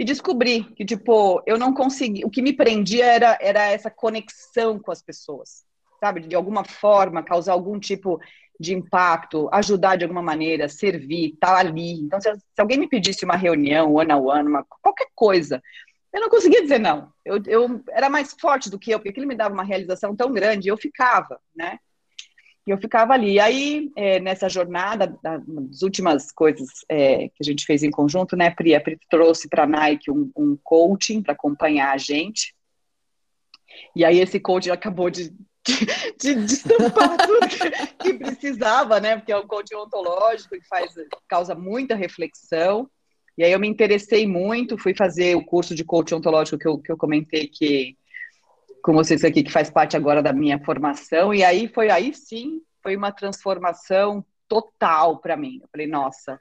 e 0.00 0.04
descobri 0.04 0.64
que, 0.74 0.82
tipo, 0.82 1.42
eu 1.44 1.58
não 1.58 1.74
consegui. 1.74 2.24
O 2.24 2.30
que 2.30 2.40
me 2.40 2.54
prendia 2.54 3.04
era, 3.04 3.38
era 3.38 3.70
essa 3.70 3.90
conexão 3.90 4.78
com 4.78 4.90
as 4.90 5.02
pessoas, 5.02 5.62
sabe? 6.00 6.20
De 6.20 6.34
alguma 6.34 6.64
forma, 6.64 7.22
causar 7.22 7.52
algum 7.52 7.78
tipo 7.78 8.18
de 8.60 8.74
impacto, 8.74 9.48
ajudar 9.50 9.96
de 9.96 10.04
alguma 10.04 10.20
maneira, 10.20 10.68
servir, 10.68 11.32
estar 11.32 11.54
tá 11.54 11.58
ali. 11.58 11.94
Então, 11.94 12.20
se, 12.20 12.30
se, 12.30 12.60
alguém 12.60 12.78
me 12.78 12.86
pedisse 12.86 13.24
uma 13.24 13.34
reunião, 13.34 13.94
one 13.94 14.12
on 14.12 14.26
one, 14.26 14.48
uma, 14.48 14.66
qualquer 14.82 15.08
coisa, 15.14 15.62
eu 16.12 16.20
não 16.20 16.28
conseguia 16.28 16.60
dizer 16.60 16.78
não. 16.78 17.10
Eu, 17.24 17.42
eu 17.46 17.82
era 17.88 18.10
mais 18.10 18.36
forte 18.38 18.68
do 18.68 18.78
que 18.78 18.90
eu, 18.90 18.98
porque 18.98 19.08
aquilo 19.08 19.26
me 19.26 19.34
dava 19.34 19.54
uma 19.54 19.64
realização 19.64 20.14
tão 20.14 20.30
grande, 20.30 20.68
eu 20.68 20.76
ficava, 20.76 21.40
né? 21.56 21.78
E 22.66 22.70
eu 22.70 22.76
ficava 22.76 23.14
ali. 23.14 23.32
E 23.32 23.40
aí, 23.40 23.90
é, 23.96 24.20
nessa 24.20 24.46
jornada, 24.46 25.18
das 25.22 25.80
últimas 25.80 26.30
coisas 26.30 26.68
é, 26.86 27.28
que 27.28 27.36
a 27.40 27.44
gente 27.44 27.64
fez 27.64 27.82
em 27.82 27.90
conjunto, 27.90 28.36
né, 28.36 28.50
Pri? 28.50 28.74
A 28.74 28.80
Pri 28.80 28.98
trouxe 29.08 29.48
para 29.48 29.62
a 29.62 29.66
Nike 29.66 30.10
um, 30.10 30.30
um 30.36 30.58
coaching 30.62 31.22
para 31.22 31.32
acompanhar 31.32 31.94
a 31.94 31.96
gente. 31.96 32.54
E 33.96 34.04
aí, 34.04 34.20
esse 34.20 34.38
coaching 34.38 34.70
acabou 34.70 35.08
de, 35.08 35.32
de, 35.66 36.34
de 36.34 36.54
estampar 36.54 37.16
tudo 37.26 37.48
que, 37.48 37.86
que, 37.98 38.14
precisava, 38.14 39.00
né? 39.00 39.16
Porque 39.16 39.32
é 39.32 39.36
um 39.36 39.46
coaching 39.46 39.76
ontológico 39.76 40.54
que 40.54 40.66
faz, 40.66 40.94
causa 41.28 41.54
muita 41.54 41.94
reflexão. 41.94 42.88
E 43.36 43.44
aí, 43.44 43.52
eu 43.52 43.60
me 43.60 43.68
interessei 43.68 44.26
muito, 44.26 44.78
fui 44.78 44.94
fazer 44.94 45.36
o 45.36 45.44
curso 45.44 45.74
de 45.74 45.84
coaching 45.84 46.14
ontológico 46.14 46.58
que 46.58 46.68
eu, 46.68 46.78
que 46.78 46.92
eu 46.92 46.96
comentei 46.96 47.46
que 47.46 47.96
com 48.82 48.92
vocês 48.92 49.24
aqui, 49.24 49.42
que 49.42 49.52
faz 49.52 49.70
parte 49.70 49.96
agora 49.96 50.22
da 50.22 50.32
minha 50.32 50.58
formação, 50.58 51.34
e 51.34 51.44
aí 51.44 51.68
foi 51.68 51.90
aí 51.90 52.14
sim, 52.14 52.62
foi 52.82 52.96
uma 52.96 53.12
transformação 53.12 54.24
total 54.48 55.18
para 55.18 55.36
mim. 55.36 55.58
Eu 55.62 55.68
falei, 55.70 55.86
nossa, 55.86 56.40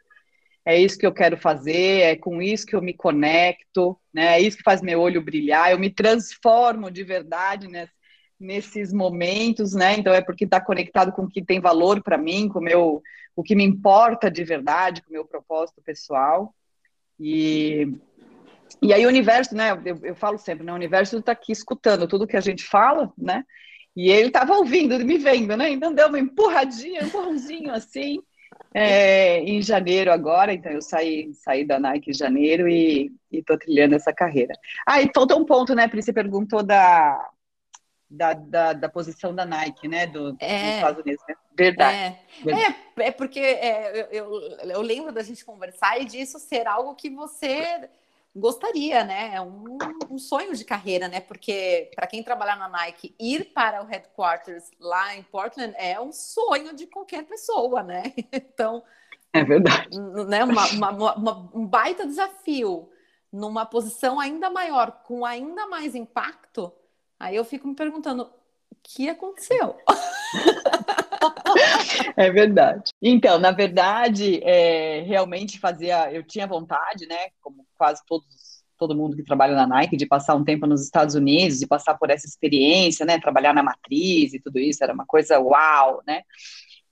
é 0.65 0.77
isso 0.77 0.97
que 0.97 1.05
eu 1.05 1.13
quero 1.13 1.37
fazer, 1.37 2.01
é 2.01 2.15
com 2.15 2.41
isso 2.41 2.65
que 2.65 2.75
eu 2.75 2.81
me 2.81 2.93
conecto, 2.93 3.99
né? 4.13 4.37
É 4.37 4.41
isso 4.41 4.57
que 4.57 4.63
faz 4.63 4.81
meu 4.81 5.01
olho 5.01 5.21
brilhar, 5.21 5.71
eu 5.71 5.79
me 5.79 5.89
transformo 5.89 6.89
de 6.89 7.03
verdade 7.03 7.67
nesse, 7.67 7.93
nesses 8.39 8.93
momentos, 8.93 9.73
né? 9.73 9.97
Então 9.97 10.13
é 10.13 10.21
porque 10.21 10.45
está 10.45 10.61
conectado 10.61 11.11
com 11.11 11.23
o 11.23 11.29
que 11.29 11.43
tem 11.43 11.59
valor 11.59 12.01
para 12.01 12.17
mim, 12.17 12.47
com 12.47 12.59
o 12.59 12.63
meu, 12.63 13.03
o 13.35 13.43
que 13.43 13.55
me 13.55 13.63
importa 13.63 14.31
de 14.31 14.43
verdade, 14.43 15.01
com 15.01 15.09
o 15.09 15.13
meu 15.13 15.25
propósito 15.25 15.81
pessoal. 15.81 16.53
E 17.19 17.87
e 18.81 18.93
aí 18.93 19.05
o 19.05 19.09
universo, 19.09 19.55
né? 19.55 19.71
Eu, 19.85 19.99
eu 20.03 20.15
falo 20.15 20.37
sempre, 20.37 20.65
né? 20.65 20.71
O 20.71 20.75
universo 20.75 21.17
está 21.17 21.33
aqui 21.33 21.51
escutando 21.51 22.07
tudo 22.07 22.27
que 22.27 22.37
a 22.37 22.41
gente 22.41 22.63
fala, 22.63 23.11
né? 23.17 23.43
E 23.95 24.09
ele 24.09 24.27
estava 24.27 24.53
ouvindo, 24.55 24.97
me 25.05 25.17
vendo, 25.17 25.57
né? 25.57 25.69
Então 25.71 25.93
deu 25.93 26.07
uma 26.07 26.19
empurradinha, 26.19 27.01
um 27.03 27.07
empurrãozinho 27.07 27.71
assim. 27.73 28.19
é, 28.73 29.39
em 29.41 29.61
janeiro 29.61 30.11
agora, 30.11 30.53
então 30.53 30.71
eu 30.71 30.81
saí, 30.81 31.33
saí 31.33 31.65
da 31.65 31.79
Nike 31.79 32.11
em 32.11 32.13
janeiro 32.13 32.67
e 32.67 33.11
estou 33.31 33.57
trilhando 33.57 33.95
essa 33.95 34.13
carreira. 34.13 34.53
Ah, 34.87 35.01
e 35.01 35.09
falta 35.13 35.35
um 35.35 35.45
ponto, 35.45 35.73
né, 35.75 35.87
Pri? 35.87 36.01
Você 36.01 36.13
perguntou 36.13 36.63
da, 36.63 37.19
da, 38.09 38.33
da, 38.33 38.73
da, 38.73 38.89
posição 38.89 39.33
da 39.35 39.45
Nike, 39.45 39.87
né, 39.87 40.07
do, 40.07 40.35
é, 40.39 40.63
dos 40.63 40.75
Estados 40.75 41.03
Unidos. 41.03 41.23
Né? 41.27 41.35
Verdade. 41.55 41.97
É, 41.97 42.19
verdade. 42.43 42.75
é, 42.97 43.03
é 43.03 43.11
porque 43.11 43.39
é, 43.39 44.07
eu, 44.11 44.41
eu, 44.63 44.81
lembro 44.81 45.11
da 45.11 45.21
gente 45.21 45.45
conversar 45.45 46.01
e 46.01 46.05
disso 46.05 46.39
ser 46.39 46.67
algo 46.67 46.95
que 46.95 47.09
você 47.09 47.89
gostaria, 48.35 49.03
né? 49.03 49.31
É 49.35 49.41
um, 49.41 49.77
um 50.09 50.17
sonho 50.17 50.55
de 50.55 50.63
carreira, 50.63 51.07
né? 51.07 51.19
Porque 51.19 51.91
para 51.95 52.07
quem 52.07 52.23
trabalhar 52.23 52.55
na 52.55 52.69
Nike, 52.69 53.13
ir 53.19 53.45
para 53.53 53.83
o 53.83 53.85
headquarters 53.85 54.71
lá 54.79 55.15
em 55.15 55.23
Portland 55.23 55.73
é 55.77 55.99
um 55.99 56.11
sonho 56.11 56.73
de 56.75 56.87
qualquer 56.87 57.23
pessoa, 57.25 57.83
né? 57.83 58.13
Então. 58.31 58.83
É 59.31 59.43
verdade. 59.43 59.89
Né, 60.27 60.43
uma, 60.43 60.67
uma, 60.69 61.13
uma, 61.13 61.51
um 61.53 61.67
baita 61.67 62.07
desafio 62.07 62.89
numa 63.31 63.63
posição 63.63 64.19
ainda 64.19 64.49
maior, 64.49 65.03
com 65.03 65.23
ainda 65.23 65.67
mais 65.67 65.93
impacto, 65.93 66.73
Aí 67.19 67.35
eu 67.35 67.43
fico 67.43 67.67
me 67.67 67.75
perguntando, 67.75 68.23
o 68.23 68.75
que 68.81 69.09
aconteceu? 69.09 69.75
É 72.15 72.29
verdade. 72.31 72.91
Então, 73.01 73.39
na 73.39 73.51
verdade, 73.51 74.41
é, 74.43 75.01
realmente 75.01 75.59
fazia, 75.59 76.11
eu 76.11 76.23
tinha 76.23 76.47
vontade, 76.47 77.05
né, 77.07 77.29
como 77.41 77.65
quase 77.77 78.01
todos, 78.05 78.63
todo 78.77 78.95
mundo 78.95 79.15
que 79.15 79.23
trabalha 79.23 79.55
na 79.55 79.67
Nike, 79.67 79.97
de 79.97 80.05
passar 80.05 80.35
um 80.35 80.43
tempo 80.43 80.65
nos 80.65 80.83
Estados 80.83 81.15
Unidos, 81.15 81.59
de 81.59 81.67
passar 81.67 81.97
por 81.97 82.09
essa 82.09 82.25
experiência, 82.25 83.05
né, 83.05 83.19
trabalhar 83.19 83.53
na 83.53 83.63
matriz 83.63 84.33
e 84.33 84.39
tudo 84.39 84.59
isso, 84.59 84.83
era 84.83 84.93
uma 84.93 85.05
coisa 85.05 85.39
uau, 85.39 86.01
né? 86.07 86.23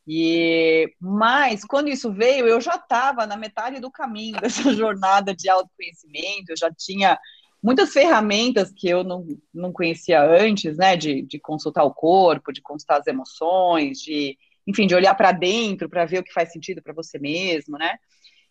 E, 0.09 0.89
mas 1.01 1.65
quando 1.65 1.89
isso 1.89 2.11
veio, 2.13 2.47
eu 2.47 2.61
já 2.61 2.75
estava 2.75 3.27
na 3.27 3.35
metade 3.35 3.81
do 3.81 3.91
caminho 3.91 4.39
dessa 4.39 4.71
jornada 4.73 5.35
de 5.35 5.49
autoconhecimento, 5.49 6.51
eu 6.51 6.57
já 6.57 6.71
tinha 6.71 7.19
muitas 7.61 7.91
ferramentas 7.91 8.71
que 8.71 8.87
eu 8.87 9.03
não, 9.03 9.25
não 9.53 9.71
conhecia 9.71 10.21
antes, 10.21 10.77
né, 10.77 10.95
de, 10.95 11.21
de 11.21 11.39
consultar 11.39 11.83
o 11.83 11.93
corpo, 11.93 12.51
de 12.51 12.61
consultar 12.61 12.99
as 12.99 13.07
emoções, 13.07 13.99
de, 13.99 14.37
enfim, 14.65 14.87
de 14.87 14.95
olhar 14.95 15.15
para 15.15 15.31
dentro 15.31 15.89
para 15.89 16.05
ver 16.05 16.19
o 16.19 16.23
que 16.23 16.33
faz 16.33 16.51
sentido 16.51 16.81
para 16.81 16.93
você 16.93 17.17
mesmo, 17.17 17.77
né? 17.77 17.97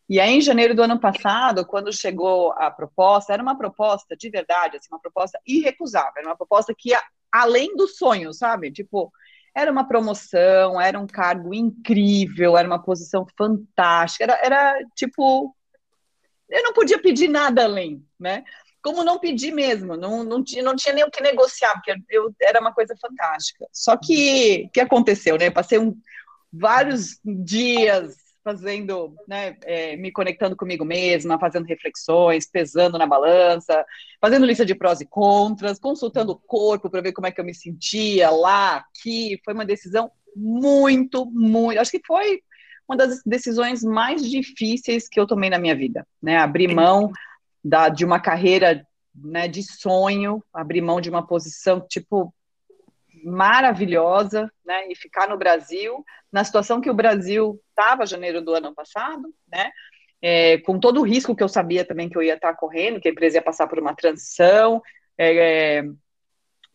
E 0.09 0.21
aí, 0.21 0.35
em 0.35 0.41
janeiro 0.41 0.75
do 0.75 0.83
ano 0.83 1.01
passado, 1.01 1.67
quando 1.67 1.93
chegou 1.93 2.53
a 2.53 2.71
proposta, 2.71 3.33
era 3.33 3.43
uma 3.43 3.59
proposta 3.59 4.17
de 4.17 4.31
verdade, 4.31 4.77
assim, 4.77 4.89
uma 4.91 5.01
proposta 5.01 5.39
irrecusável, 5.45 6.13
era 6.19 6.29
uma 6.29 6.37
proposta 6.37 6.73
que 6.77 6.91
ia 6.91 7.03
além 7.31 7.75
do 7.77 7.89
sonho, 7.89 8.33
sabe? 8.33 8.71
Tipo, 8.71 9.13
era 9.55 9.71
uma 9.71 9.87
promoção, 9.89 10.81
era 10.81 10.99
um 10.99 11.07
cargo 11.07 11.53
incrível, 11.53 12.57
era 12.57 12.69
uma 12.69 12.81
posição 12.83 13.27
fantástica, 13.37 14.25
era, 14.25 14.41
era 14.45 14.79
tipo, 14.95 15.57
eu 16.49 16.63
não 16.63 16.73
podia 16.73 17.01
pedir 17.01 17.29
nada 17.29 17.65
além, 17.65 18.05
né? 18.19 18.45
Como 18.87 19.03
não 19.03 19.19
pedir 19.19 19.53
mesmo, 19.53 19.97
não, 19.97 20.23
não, 20.23 20.45
tinha, 20.45 20.63
não 20.63 20.77
tinha 20.77 20.95
nem 20.95 21.03
o 21.03 21.11
que 21.11 21.21
negociar, 21.21 21.73
porque 21.73 21.93
eu, 22.09 22.33
era 22.41 22.61
uma 22.61 22.73
coisa 22.73 22.95
fantástica. 22.97 23.67
Só 23.73 23.97
que 23.97 24.67
o 24.69 24.71
que 24.71 24.79
aconteceu, 24.79 25.37
né? 25.37 25.51
Passei 25.51 25.77
um, 25.77 25.99
vários 26.53 27.19
dias 27.25 28.15
fazendo, 28.45 29.13
né, 29.27 29.57
é, 29.65 29.97
me 29.97 30.13
conectando 30.13 30.55
comigo 30.55 30.85
mesma, 30.85 31.37
fazendo 31.37 31.67
reflexões, 31.67 32.47
pesando 32.49 32.97
na 32.97 33.09
balança, 33.09 33.85
fazendo 34.21 34.47
lista 34.47 34.65
de 34.65 34.77
prós 34.77 35.01
e 35.01 35.05
contras, 35.05 35.81
consultando 35.81 36.31
o 36.31 36.39
corpo 36.39 36.89
para 36.89 37.01
ver 37.01 37.11
como 37.11 37.27
é 37.27 37.33
que 37.33 37.41
eu 37.41 37.45
me 37.45 37.53
sentia 37.53 38.31
lá, 38.31 38.77
aqui. 38.77 39.41
Foi 39.45 39.53
uma 39.53 39.65
decisão 39.65 40.13
muito, 40.37 41.27
muito. 41.27 41.81
Acho 41.81 41.91
que 41.91 42.03
foi 42.07 42.41
uma 42.89 42.97
das 42.97 43.21
decisões 43.27 43.83
mais 43.83 44.23
difíceis 44.23 45.09
que 45.09 45.19
eu 45.19 45.27
tomei 45.27 45.51
na 45.51 45.59
minha 45.59 45.75
vida, 45.75 46.07
né? 46.23 46.37
Abrir 46.37 46.73
mão 46.73 47.11
da, 47.67 47.89
de 47.89 48.05
uma 48.05 48.21
carreira 48.21 48.87
né, 49.13 49.49
de 49.49 49.63
sonho, 49.63 50.43
abrir 50.53 50.81
mão 50.81 51.01
de 51.01 51.11
uma 51.11 51.27
posição 51.27 51.81
tipo 51.81 52.33
maravilhosa, 53.25 54.51
né, 54.65 54.89
e 54.89 54.95
ficar 54.95 55.29
no 55.29 55.37
Brasil 55.37 56.05
na 56.31 56.45
situação 56.45 56.81
que 56.81 56.91
o 56.91 56.95
Brasil 56.95 57.61
estava 57.71 58.07
janeiro 58.07 58.41
do 58.41 58.55
ano 58.55 58.73
passado, 58.73 59.35
né, 59.51 59.71
é, 60.23 60.59
com 60.59 60.79
todo 60.79 61.01
o 61.01 61.05
risco 61.05 61.35
que 61.35 61.43
eu 61.43 61.49
sabia 61.49 61.85
também 61.85 62.09
que 62.09 62.17
eu 62.17 62.23
ia 62.23 62.35
estar 62.35 62.55
correndo, 62.55 63.01
que 63.01 63.09
a 63.09 63.11
empresa 63.11 63.39
ia 63.39 63.43
passar 63.43 63.67
por 63.67 63.81
uma 63.81 63.97
transição, 63.97 64.81
é, 65.19 65.79
é, 65.79 65.85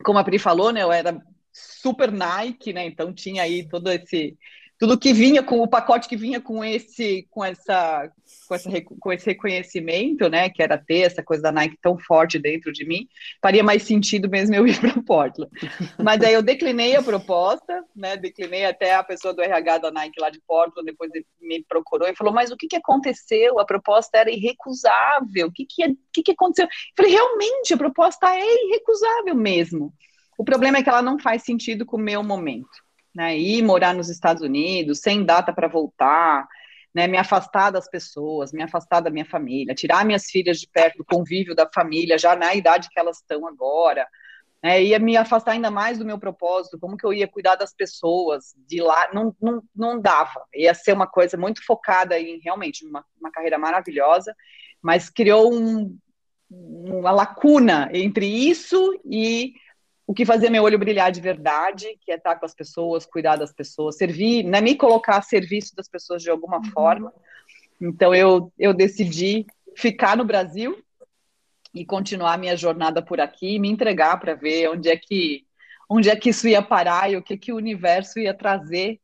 como 0.03 0.19
a 0.19 0.23
Pri 0.25 0.39
falou, 0.39 0.73
né, 0.73 0.83
eu 0.83 0.91
era 0.91 1.21
super 1.53 2.11
Nike, 2.11 2.73
né, 2.73 2.85
então 2.85 3.13
tinha 3.13 3.43
aí 3.43 3.65
todo 3.65 3.89
esse 3.89 4.37
tudo 4.81 4.97
que 4.97 5.13
vinha 5.13 5.43
com 5.43 5.59
o 5.59 5.67
pacote 5.67 6.09
que 6.09 6.17
vinha 6.17 6.41
com 6.41 6.65
esse 6.65 7.27
com 7.29 7.45
essa 7.45 8.11
com, 8.47 8.55
essa, 8.55 8.69
com 8.99 9.13
esse 9.13 9.25
reconhecimento, 9.27 10.27
né, 10.27 10.49
que 10.49 10.63
era 10.63 10.75
ter 10.75 11.01
essa 11.01 11.21
coisa 11.21 11.43
da 11.43 11.51
Nike 11.51 11.77
tão 11.79 11.99
forte 11.99 12.39
dentro 12.39 12.73
de 12.73 12.83
mim, 12.83 13.07
faria 13.39 13.63
mais 13.63 13.83
sentido 13.83 14.27
mesmo 14.27 14.55
eu 14.55 14.65
ir 14.65 14.79
para 14.79 14.99
Portland. 15.03 15.51
Mas 16.03 16.23
aí 16.23 16.33
eu 16.33 16.41
declinei 16.41 16.95
a 16.95 17.03
proposta, 17.03 17.83
né, 17.95 18.17
declinei 18.17 18.65
até 18.65 18.95
a 18.95 19.03
pessoa 19.03 19.35
do 19.35 19.43
RH 19.43 19.77
da 19.77 19.91
Nike 19.91 20.19
lá 20.19 20.31
de 20.31 20.41
Portland, 20.47 20.83
depois 20.83 21.11
me 21.39 21.63
procurou 21.69 22.07
e 22.07 22.15
falou, 22.15 22.33
mas 22.33 22.49
o 22.49 22.57
que, 22.57 22.67
que 22.67 22.77
aconteceu? 22.77 23.59
A 23.59 23.65
proposta 23.65 24.17
era 24.17 24.31
irrecusável, 24.31 25.45
o 25.45 25.51
que, 25.51 25.63
que, 25.63 25.85
o 25.85 25.97
que, 26.11 26.23
que 26.23 26.31
aconteceu? 26.31 26.65
Eu 26.65 26.71
falei, 26.97 27.11
realmente, 27.11 27.71
a 27.71 27.77
proposta 27.77 28.35
é 28.35 28.65
irrecusável 28.65 29.35
mesmo. 29.35 29.93
O 30.39 30.43
problema 30.43 30.79
é 30.79 30.83
que 30.83 30.89
ela 30.89 31.03
não 31.03 31.19
faz 31.19 31.43
sentido 31.43 31.85
com 31.85 31.97
o 31.97 32.01
meu 32.01 32.23
momento 32.23 32.81
né, 33.13 33.37
ir 33.37 33.61
morar 33.61 33.93
nos 33.93 34.09
Estados 34.09 34.41
Unidos 34.41 34.99
sem 34.99 35.23
data 35.23 35.53
para 35.53 35.67
voltar, 35.67 36.47
né, 36.93 37.07
me 37.07 37.17
afastar 37.17 37.71
das 37.71 37.89
pessoas, 37.89 38.51
me 38.51 38.61
afastar 38.61 39.01
da 39.01 39.09
minha 39.09 39.25
família, 39.25 39.75
tirar 39.75 40.05
minhas 40.05 40.25
filhas 40.25 40.59
de 40.59 40.67
perto 40.67 40.97
do 40.97 41.05
convívio 41.05 41.55
da 41.55 41.69
família, 41.73 42.17
já 42.17 42.35
na 42.35 42.53
idade 42.53 42.89
que 42.89 42.99
elas 42.99 43.17
estão 43.17 43.47
agora, 43.47 44.07
né, 44.63 44.83
ia 44.83 44.99
me 44.99 45.17
afastar 45.17 45.53
ainda 45.53 45.71
mais 45.71 45.97
do 45.97 46.05
meu 46.05 46.19
propósito, 46.19 46.79
como 46.79 46.97
que 46.97 47.05
eu 47.05 47.13
ia 47.13 47.27
cuidar 47.27 47.55
das 47.55 47.73
pessoas 47.73 48.53
de 48.67 48.81
lá, 48.81 49.09
não, 49.13 49.35
não, 49.41 49.63
não 49.75 49.99
dava, 49.99 50.45
ia 50.53 50.73
ser 50.73 50.93
uma 50.93 51.07
coisa 51.07 51.37
muito 51.37 51.65
focada 51.65 52.19
em 52.19 52.39
realmente 52.39 52.85
uma, 52.85 53.03
uma 53.19 53.31
carreira 53.31 53.57
maravilhosa, 53.57 54.35
mas 54.81 55.09
criou 55.09 55.53
um, 55.53 55.97
uma 56.49 57.11
lacuna 57.11 57.89
entre 57.93 58.25
isso 58.25 58.99
e 59.05 59.53
o 60.11 60.13
que 60.13 60.25
fazia 60.25 60.49
meu 60.49 60.63
olho 60.63 60.77
brilhar 60.77 61.09
de 61.09 61.21
verdade, 61.21 61.97
que 62.01 62.11
é 62.11 62.15
estar 62.15 62.35
com 62.35 62.45
as 62.45 62.53
pessoas, 62.53 63.05
cuidar 63.05 63.37
das 63.37 63.53
pessoas, 63.53 63.95
servir, 63.95 64.43
né, 64.43 64.59
me 64.59 64.75
colocar 64.75 65.19
a 65.19 65.21
serviço 65.21 65.73
das 65.73 65.87
pessoas 65.87 66.21
de 66.21 66.29
alguma 66.29 66.57
uhum. 66.57 66.65
forma. 66.65 67.13
Então 67.79 68.13
eu, 68.13 68.51
eu 68.59 68.73
decidi 68.73 69.45
ficar 69.73 70.17
no 70.17 70.25
Brasil 70.25 70.77
e 71.73 71.85
continuar 71.85 72.37
minha 72.37 72.57
jornada 72.57 73.01
por 73.01 73.21
aqui, 73.21 73.57
me 73.57 73.69
entregar 73.69 74.19
para 74.19 74.33
ver 74.33 74.67
onde 74.71 74.89
é 74.89 74.97
que 74.97 75.45
onde 75.89 76.09
é 76.09 76.15
que 76.17 76.31
isso 76.31 76.45
ia 76.45 76.61
parar 76.61 77.09
e 77.09 77.15
o 77.15 77.23
que 77.23 77.37
que 77.37 77.53
o 77.53 77.55
universo 77.55 78.19
ia 78.19 78.33
trazer 78.33 78.99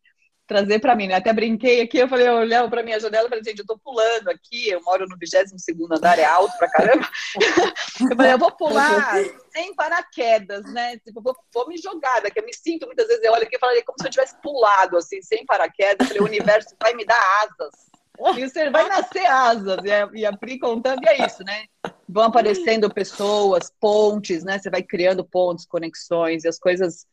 trazer 0.47 0.79
para 0.79 0.95
mim, 0.95 1.07
né? 1.07 1.15
Até 1.15 1.33
brinquei 1.33 1.81
aqui, 1.81 1.97
eu 1.97 2.07
falei, 2.07 2.27
eu 2.27 2.37
olhava 2.37 2.69
para 2.69 2.81
minha 2.81 2.99
janela 2.99 3.27
falei, 3.27 3.43
gente, 3.43 3.59
eu 3.59 3.65
tô 3.65 3.77
pulando 3.77 4.29
aqui, 4.29 4.69
eu 4.69 4.81
moro 4.81 5.05
no 5.07 5.17
22 5.17 5.91
andar, 5.91 6.17
é 6.17 6.25
alto 6.25 6.57
pra 6.57 6.69
caramba. 6.69 7.07
eu 8.09 8.15
falei, 8.15 8.33
eu 8.33 8.37
vou 8.39 8.51
pular 8.51 9.15
sem 9.51 9.75
paraquedas, 9.75 10.63
né? 10.71 10.97
Tipo, 10.99 11.21
vou, 11.21 11.35
vou 11.53 11.67
me 11.67 11.77
jogar, 11.77 12.21
daqui 12.21 12.39
eu 12.39 12.45
me 12.45 12.53
sinto, 12.53 12.85
muitas 12.85 13.07
vezes 13.07 13.23
eu 13.23 13.33
olho 13.33 13.43
aqui 13.43 13.57
e 13.57 13.59
falo, 13.59 13.73
como 13.85 13.97
se 13.99 14.07
eu 14.07 14.11
tivesse 14.11 14.41
pulado, 14.41 14.97
assim, 14.97 15.21
sem 15.21 15.45
paraquedas. 15.45 15.99
Eu 15.99 16.05
falei, 16.07 16.21
o 16.21 16.25
universo 16.25 16.75
vai 16.81 16.93
me 16.93 17.05
dar 17.05 17.21
asas. 17.43 17.87
E 18.35 18.49
você 18.49 18.69
vai 18.69 18.87
nascer 18.87 19.25
asas, 19.25 19.77
e 19.83 19.91
a, 19.91 20.09
e 20.13 20.25
a 20.25 20.35
Pri 20.35 20.57
contando, 20.57 21.03
e 21.03 21.07
é 21.07 21.25
isso, 21.25 21.43
né? 21.43 21.65
Vão 22.09 22.23
aparecendo 22.23 22.91
pessoas, 22.91 23.71
pontes, 23.79 24.43
né? 24.43 24.57
Você 24.57 24.69
vai 24.69 24.81
criando 24.81 25.23
pontos, 25.23 25.65
conexões, 25.65 26.43
e 26.43 26.47
as 26.47 26.57
coisas 26.57 27.05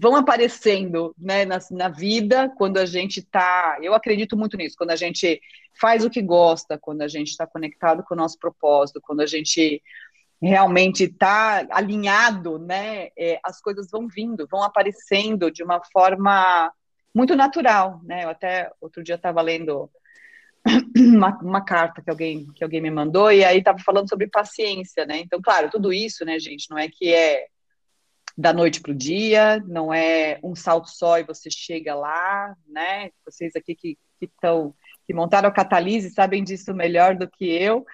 vão 0.00 0.14
aparecendo 0.14 1.14
né, 1.18 1.44
na, 1.44 1.58
na 1.72 1.88
vida 1.88 2.48
quando 2.56 2.78
a 2.78 2.86
gente 2.86 3.18
está. 3.18 3.78
Eu 3.82 3.94
acredito 3.94 4.36
muito 4.36 4.56
nisso, 4.56 4.76
quando 4.78 4.90
a 4.90 4.96
gente 4.96 5.40
faz 5.78 6.04
o 6.04 6.10
que 6.10 6.22
gosta, 6.22 6.78
quando 6.78 7.02
a 7.02 7.08
gente 7.08 7.28
está 7.28 7.46
conectado 7.46 8.04
com 8.04 8.14
o 8.14 8.16
nosso 8.16 8.38
propósito, 8.38 9.00
quando 9.02 9.20
a 9.20 9.26
gente 9.26 9.82
realmente 10.40 11.04
está 11.04 11.66
alinhado, 11.70 12.60
né, 12.60 13.08
é, 13.18 13.40
as 13.42 13.60
coisas 13.60 13.90
vão 13.90 14.06
vindo, 14.06 14.46
vão 14.48 14.62
aparecendo 14.62 15.50
de 15.50 15.64
uma 15.64 15.80
forma 15.92 16.72
muito 17.12 17.34
natural, 17.34 18.00
né? 18.04 18.22
Eu 18.22 18.28
até 18.28 18.70
outro 18.80 19.02
dia 19.02 19.16
estava 19.16 19.42
lendo 19.42 19.90
uma, 20.96 21.36
uma, 21.40 21.64
carta 21.64 22.00
que 22.00 22.10
alguém 22.10 22.46
que 22.54 22.62
alguém 22.62 22.80
me 22.80 22.90
mandou 22.90 23.32
e 23.32 23.44
aí 23.44 23.58
estava 23.58 23.78
falando 23.80 24.08
sobre 24.08 24.28
paciência, 24.28 25.04
né? 25.04 25.18
Então, 25.18 25.40
claro, 25.42 25.70
tudo 25.70 25.92
isso, 25.92 26.24
né, 26.24 26.38
gente, 26.38 26.70
não 26.70 26.78
é 26.78 26.88
que 26.88 27.12
é 27.12 27.46
da 28.38 28.52
noite 28.52 28.80
para 28.80 28.92
o 28.92 28.94
dia, 28.94 29.60
não 29.66 29.92
é 29.92 30.38
um 30.44 30.54
salto 30.54 30.88
só 30.88 31.18
e 31.18 31.24
você 31.24 31.50
chega 31.50 31.96
lá, 31.96 32.54
né? 32.68 33.10
Vocês 33.24 33.56
aqui 33.56 33.74
que 33.74 33.98
estão 34.20 34.70
que, 34.70 35.08
que 35.08 35.14
montaram 35.14 35.48
a 35.48 35.52
Catalise 35.52 36.10
sabem 36.10 36.44
disso 36.44 36.72
melhor 36.72 37.16
do 37.16 37.28
que 37.28 37.44
eu. 37.44 37.84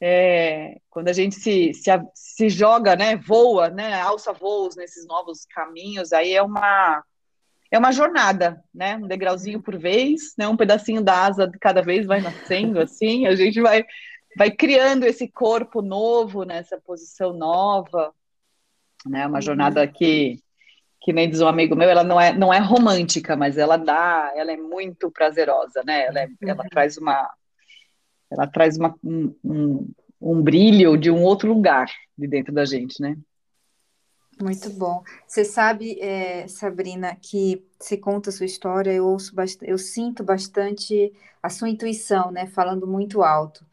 É, 0.00 0.78
quando 0.90 1.06
a 1.06 1.12
gente 1.12 1.36
se, 1.36 1.72
se, 1.72 1.88
se, 2.12 2.48
joga, 2.48 2.96
né, 2.96 3.14
voa, 3.14 3.70
né, 3.70 3.94
alça 3.94 4.32
voos 4.32 4.74
nesses 4.74 5.06
novos 5.06 5.46
caminhos, 5.46 6.12
aí 6.12 6.34
é 6.34 6.42
uma 6.42 7.04
é 7.70 7.78
uma 7.78 7.92
jornada, 7.92 8.62
né? 8.74 8.96
Um 8.96 9.06
degrauzinho 9.06 9.62
por 9.62 9.78
vez, 9.78 10.34
né? 10.36 10.48
Um 10.48 10.56
pedacinho 10.56 11.00
da 11.00 11.26
asa 11.26 11.46
de 11.46 11.58
cada 11.58 11.80
vez 11.80 12.06
vai 12.06 12.20
nascendo, 12.20 12.80
assim, 12.80 13.26
a 13.26 13.36
gente 13.36 13.60
vai, 13.60 13.84
vai 14.36 14.50
criando 14.50 15.04
esse 15.04 15.28
corpo 15.28 15.80
novo, 15.80 16.44
nessa 16.44 16.78
posição 16.80 17.32
nova, 17.32 18.12
né? 19.06 19.26
Uma 19.26 19.40
jornada 19.40 19.82
uhum. 19.82 19.92
que, 19.92 20.38
que 21.00 21.12
nem 21.12 21.28
diz 21.28 21.40
um 21.40 21.48
amigo 21.48 21.74
meu, 21.76 21.88
ela 21.88 22.04
não 22.04 22.20
é, 22.20 22.32
não 22.32 22.52
é 22.52 22.58
romântica, 22.58 23.36
mas 23.36 23.58
ela 23.58 23.76
dá, 23.76 24.32
ela 24.34 24.52
é 24.52 24.56
muito 24.56 25.10
prazerosa, 25.10 25.82
né? 25.84 26.06
Ela, 26.06 26.20
é, 26.20 26.28
ela 26.42 26.62
uhum. 26.62 26.68
traz 26.68 26.96
uma, 26.96 27.30
ela 28.30 28.46
traz 28.46 28.76
uma, 28.78 28.94
um, 29.04 29.34
um, 29.44 29.90
um 30.20 30.42
brilho 30.42 30.96
de 30.96 31.10
um 31.10 31.22
outro 31.22 31.48
lugar 31.52 31.86
de 32.16 32.26
dentro 32.26 32.52
da 32.52 32.64
gente, 32.64 33.00
né? 33.00 33.16
Muito 34.40 34.70
bom. 34.70 35.02
Você 35.26 35.44
sabe, 35.44 36.00
é, 36.00 36.48
Sabrina, 36.48 37.16
que 37.20 37.64
você 37.78 37.96
conta 37.96 38.30
a 38.30 38.32
sua 38.32 38.46
história, 38.46 38.90
eu 38.90 39.06
ouço 39.06 39.34
bastante, 39.34 39.70
eu 39.70 39.78
sinto 39.78 40.24
bastante 40.24 41.12
a 41.42 41.48
sua 41.48 41.68
intuição, 41.68 42.30
né? 42.30 42.46
Falando 42.46 42.86
muito 42.86 43.22
alto. 43.22 43.64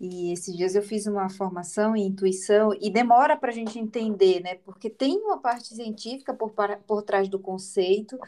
E 0.00 0.32
esses 0.32 0.56
dias 0.56 0.74
eu 0.74 0.82
fiz 0.82 1.06
uma 1.06 1.28
formação 1.28 1.96
em 1.96 2.06
intuição 2.06 2.72
e 2.80 2.88
demora 2.88 3.36
para 3.36 3.50
a 3.50 3.54
gente 3.54 3.78
entender, 3.78 4.40
né? 4.40 4.54
Porque 4.64 4.88
tem 4.88 5.16
uma 5.18 5.38
parte 5.38 5.74
científica 5.74 6.32
por, 6.32 6.52
por 6.86 7.02
trás 7.02 7.28
do 7.28 7.38
conceito 7.38 8.18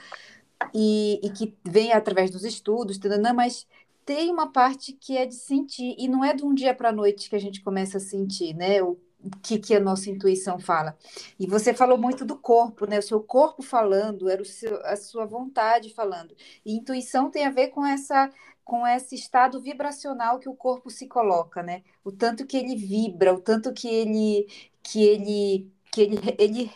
e, 0.74 1.20
e 1.22 1.30
que 1.30 1.54
vem 1.64 1.92
através 1.92 2.30
dos 2.30 2.44
estudos, 2.44 2.98
não, 2.98 3.34
mas 3.34 3.66
tem 4.04 4.30
uma 4.30 4.50
parte 4.50 4.92
que 4.92 5.16
é 5.16 5.24
de 5.24 5.34
sentir 5.36 5.94
e 5.96 6.08
não 6.08 6.24
é 6.24 6.34
de 6.34 6.44
um 6.44 6.52
dia 6.52 6.74
para 6.74 6.88
a 6.88 6.92
noite 6.92 7.30
que 7.30 7.36
a 7.36 7.40
gente 7.40 7.62
começa 7.62 7.98
a 7.98 8.00
sentir, 8.00 8.54
né? 8.54 8.82
O 8.82 8.98
que, 9.42 9.58
que 9.58 9.74
a 9.74 9.80
nossa 9.80 10.10
intuição 10.10 10.58
fala. 10.58 10.96
E 11.38 11.46
você 11.46 11.74
falou 11.74 11.98
muito 11.98 12.24
do 12.24 12.36
corpo, 12.36 12.86
né? 12.86 12.98
O 12.98 13.02
seu 13.02 13.20
corpo 13.20 13.62
falando, 13.62 14.28
era 14.28 14.40
o 14.40 14.44
seu, 14.44 14.84
a 14.84 14.96
sua 14.96 15.26
vontade 15.26 15.92
falando. 15.94 16.34
E 16.64 16.74
intuição 16.74 17.30
tem 17.30 17.44
a 17.44 17.50
ver 17.50 17.68
com 17.68 17.84
essa 17.84 18.30
com 18.70 18.86
esse 18.86 19.16
estado 19.16 19.60
vibracional 19.60 20.38
que 20.38 20.48
o 20.48 20.54
corpo 20.54 20.90
se 20.90 21.08
coloca, 21.08 21.60
né? 21.60 21.82
O 22.04 22.12
tanto 22.12 22.46
que 22.46 22.56
ele 22.56 22.76
vibra, 22.76 23.34
o 23.34 23.40
tanto 23.40 23.72
que 23.72 23.88
ele 23.88 24.46
que 24.80 25.02
ele 25.02 25.72
que 25.90 26.02
ele 26.02 26.16
ele 26.38 26.70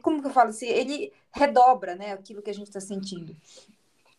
como 0.00 0.22
que 0.22 0.28
eu 0.28 0.32
falo 0.32 0.48
assim, 0.48 0.68
ele 0.68 1.12
redobra, 1.30 1.94
né, 1.94 2.12
aquilo 2.12 2.40
que 2.40 2.48
a 2.48 2.54
gente 2.54 2.68
está 2.68 2.80
sentindo. 2.80 3.36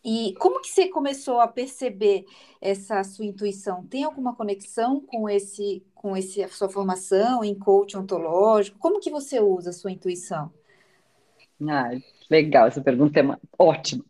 E 0.04 0.34
como 0.38 0.60
que 0.60 0.68
você 0.68 0.88
começou 0.88 1.40
a 1.40 1.48
perceber 1.48 2.26
essa 2.60 3.02
sua 3.02 3.24
intuição? 3.26 3.84
Tem 3.86 4.04
alguma 4.04 4.36
conexão 4.36 5.00
com 5.00 5.28
esse 5.28 5.84
com 5.92 6.16
esse 6.16 6.44
a 6.44 6.48
sua 6.48 6.68
formação 6.68 7.42
em 7.42 7.58
coach 7.58 7.96
ontológico? 7.96 8.78
Como 8.78 9.00
que 9.00 9.10
você 9.10 9.40
usa 9.40 9.70
a 9.70 9.72
sua 9.72 9.90
intuição? 9.90 10.52
Ah, 11.68 11.90
legal, 12.30 12.68
essa 12.68 12.80
pergunta 12.80 13.20
é 13.20 13.24
ótima. 13.58 14.04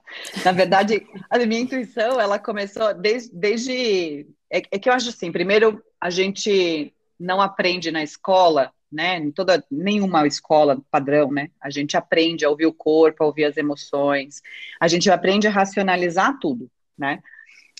Na 0.44 0.52
verdade, 0.52 1.06
a 1.28 1.38
minha 1.38 1.62
intuição, 1.62 2.20
ela 2.20 2.38
começou 2.38 2.92
desde, 2.94 3.34
desde 3.34 4.26
é, 4.50 4.62
é 4.70 4.78
que 4.78 4.88
eu 4.88 4.92
acho 4.92 5.08
assim, 5.08 5.32
primeiro 5.32 5.82
a 6.00 6.10
gente 6.10 6.92
não 7.18 7.40
aprende 7.40 7.90
na 7.90 8.02
escola 8.02 8.72
né? 8.90 9.18
Em 9.18 9.30
toda 9.30 9.64
nenhuma 9.70 10.26
escola 10.26 10.82
padrão, 10.90 11.30
né? 11.30 11.50
A 11.60 11.70
gente 11.70 11.96
aprende 11.96 12.44
a 12.44 12.50
ouvir 12.50 12.66
o 12.66 12.72
corpo, 12.72 13.22
a 13.22 13.26
ouvir 13.26 13.44
as 13.44 13.56
emoções, 13.56 14.42
a 14.80 14.88
gente 14.88 15.10
aprende 15.10 15.46
a 15.46 15.50
racionalizar 15.50 16.38
tudo, 16.40 16.68
né? 16.98 17.20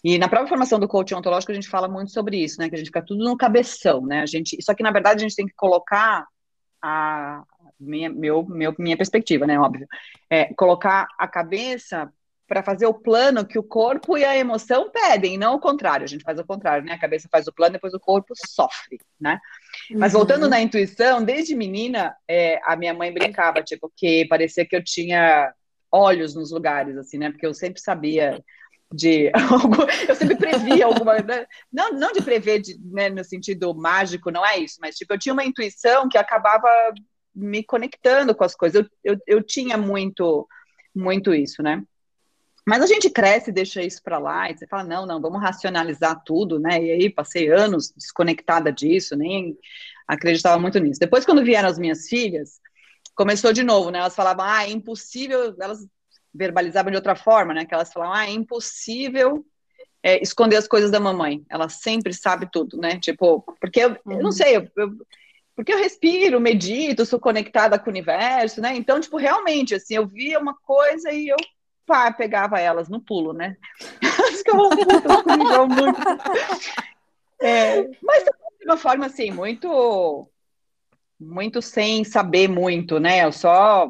E 0.03 0.19
na 0.19 0.29
própria 0.29 0.49
formação 0.49 0.79
do 0.79 0.89
coaching 0.89 1.15
ontológico 1.15 1.53
a 1.53 1.55
gente 1.55 1.69
fala 1.69 1.89
muito 1.89 2.13
sobre 2.13 2.43
isso, 2.43 2.61
né? 2.61 2.69
Que 2.69 2.75
a 2.75 2.79
gente 2.79 2.87
fica 2.87 3.03
tudo 3.03 3.25
no 3.25 3.37
cabeção, 3.37 4.07
né? 4.07 4.21
A 4.21 4.27
gente, 4.27 4.57
só 4.63 4.73
que 4.73 4.83
na 4.83 4.93
verdade 4.93 5.25
a 5.25 5.29
gente 5.29 5.37
tem 5.37 5.47
que 5.47 5.55
colocar 5.55 6.27
a 6.81 7.43
minha, 7.81 8.11
meu, 8.11 8.45
meu, 8.45 8.75
minha 8.79 8.97
perspectiva, 8.97 9.47
né? 9.47 9.59
Óbvio, 9.59 9.87
é, 10.29 10.53
colocar 10.55 11.09
a 11.19 11.27
cabeça 11.27 12.13
para 12.51 12.65
fazer 12.65 12.85
o 12.87 12.95
plano 12.95 13.47
que 13.47 13.57
o 13.59 13.63
corpo 13.63 14.19
e 14.19 14.25
a 14.25 14.37
emoção 14.37 14.91
pedem, 14.91 15.39
não 15.39 15.55
o 15.55 15.61
contrário. 15.61 16.03
A 16.05 16.09
gente 16.09 16.25
faz 16.25 16.37
o 16.37 16.45
contrário, 16.45 16.85
né? 16.85 16.95
A 16.95 16.99
cabeça 16.99 17.29
faz 17.31 17.47
o 17.47 17.53
plano, 17.53 17.75
depois 17.75 17.95
o 17.95 18.01
corpo 18.01 18.35
sofre, 18.35 18.99
né? 19.21 19.39
Mas 19.93 20.15
voltando 20.15 20.43
uhum. 20.43 20.49
na 20.49 20.61
intuição, 20.61 21.23
desde 21.23 21.55
menina, 21.55 22.13
é, 22.27 22.61
a 22.65 22.75
minha 22.75 22.93
mãe 22.93 23.15
brincava, 23.15 23.63
tipo, 23.63 23.89
que 23.97 24.27
parecia 24.27 24.67
que 24.67 24.75
eu 24.75 24.83
tinha 24.83 25.55
olhos 25.93 26.35
nos 26.35 26.51
lugares, 26.51 26.97
assim, 26.97 27.19
né? 27.19 27.31
Porque 27.31 27.47
eu 27.47 27.55
sempre 27.55 27.81
sabia 27.81 28.43
de 28.93 29.31
eu 30.09 30.15
sempre 30.17 30.35
previa 30.35 30.87
alguma 30.87 31.19
né? 31.19 31.47
não 31.73 31.93
não 31.93 32.13
de 32.13 32.21
prever 32.21 32.61
de, 32.61 32.77
né, 32.83 33.09
no 33.09 33.23
sentido 33.23 33.73
mágico 33.73 34.33
não 34.33 34.45
é 34.45 34.59
isso 34.59 34.79
mas 34.81 34.97
tipo 34.97 35.15
eu 35.15 35.19
tinha 35.19 35.33
uma 35.33 35.45
intuição 35.45 36.09
que 36.09 36.19
acabava 36.19 36.69
me 37.35 37.63
conectando 37.63 38.35
com 38.35 38.45
as 38.45 38.55
coisas 38.55 38.83
eu, 38.83 39.13
eu, 39.13 39.19
eu 39.27 39.43
tinha 39.43 39.77
muito 39.77 40.49
muito 40.95 41.35
isso 41.35 41.63
né 41.63 41.83
mas 42.67 42.83
a 42.83 42.87
gente 42.87 43.11
cresce, 43.11 43.51
deixa 43.51 43.83
isso 43.83 44.03
para 44.03 44.19
lá, 44.19 44.51
e 44.51 44.57
você 44.57 44.67
fala, 44.67 44.85
não, 44.85 45.07
não, 45.07 45.21
vamos 45.21 45.41
racionalizar 45.41 46.23
tudo, 46.25 46.59
né? 46.59 46.81
E 46.81 46.91
aí 46.93 47.11
passei 47.11 47.51
anos 47.51 47.91
desconectada 47.97 48.71
disso, 48.71 49.17
nem 49.17 49.57
acreditava 50.07 50.59
muito 50.59 50.79
nisso. 50.79 51.01
Depois, 51.01 51.25
quando 51.25 51.43
vieram 51.43 51.69
as 51.69 51.79
minhas 51.79 52.07
filhas, 52.07 52.61
começou 53.15 53.53
de 53.53 53.63
novo, 53.63 53.91
né? 53.91 53.99
Elas 53.99 54.15
falavam, 54.15 54.45
ah, 54.45 54.65
é 54.65 54.71
impossível, 54.71 55.55
elas 55.61 55.87
verbalizavam 56.33 56.91
de 56.91 56.97
outra 56.97 57.17
forma, 57.17 57.55
né? 57.55 57.65
Que 57.65 57.75
elas 57.75 57.93
falavam, 57.93 58.15
ah, 58.15 58.27
é 58.27 58.31
impossível 58.31 59.45
é, 60.03 60.23
esconder 60.23 60.57
as 60.57 60.69
coisas 60.69 60.91
da 60.91 61.01
mamãe. 61.01 61.43
Ela 61.49 61.69
sempre 61.69 62.13
sabe 62.13 62.49
tudo, 62.53 62.77
né? 62.77 63.01
Tipo, 63.01 63.43
porque 63.61 63.81
eu, 63.81 63.91
eu 63.91 64.19
não 64.19 64.27
uhum. 64.27 64.33
sei, 64.33 64.57
eu, 64.57 64.69
eu, 64.77 64.91
porque 65.61 65.75
eu 65.75 65.79
respiro, 65.79 66.41
medito, 66.41 67.05
sou 67.05 67.21
conectada 67.21 67.79
com 67.79 67.91
o 67.91 67.91
universo, 67.91 68.63
né? 68.63 68.75
Então, 68.75 68.99
tipo, 68.99 69.19
realmente, 69.19 69.75
assim, 69.75 69.95
eu 69.95 70.07
via 70.07 70.39
uma 70.39 70.55
coisa 70.55 71.13
e 71.13 71.29
eu 71.29 71.37
pá, 71.85 72.11
pegava 72.11 72.59
elas 72.59 72.89
no 72.89 72.99
pulo, 72.99 73.35
né? 73.35 73.59
Muito. 75.69 76.01
É, 77.43 77.83
mas 78.03 78.25
de 78.25 78.65
uma 78.65 78.79
forma 78.79 79.05
assim, 79.05 79.31
muito 79.31 80.27
muito 81.19 81.61
sem 81.61 82.05
saber 82.05 82.49
muito, 82.49 82.99
né? 82.99 83.23
Eu 83.27 83.33
só 83.33 83.87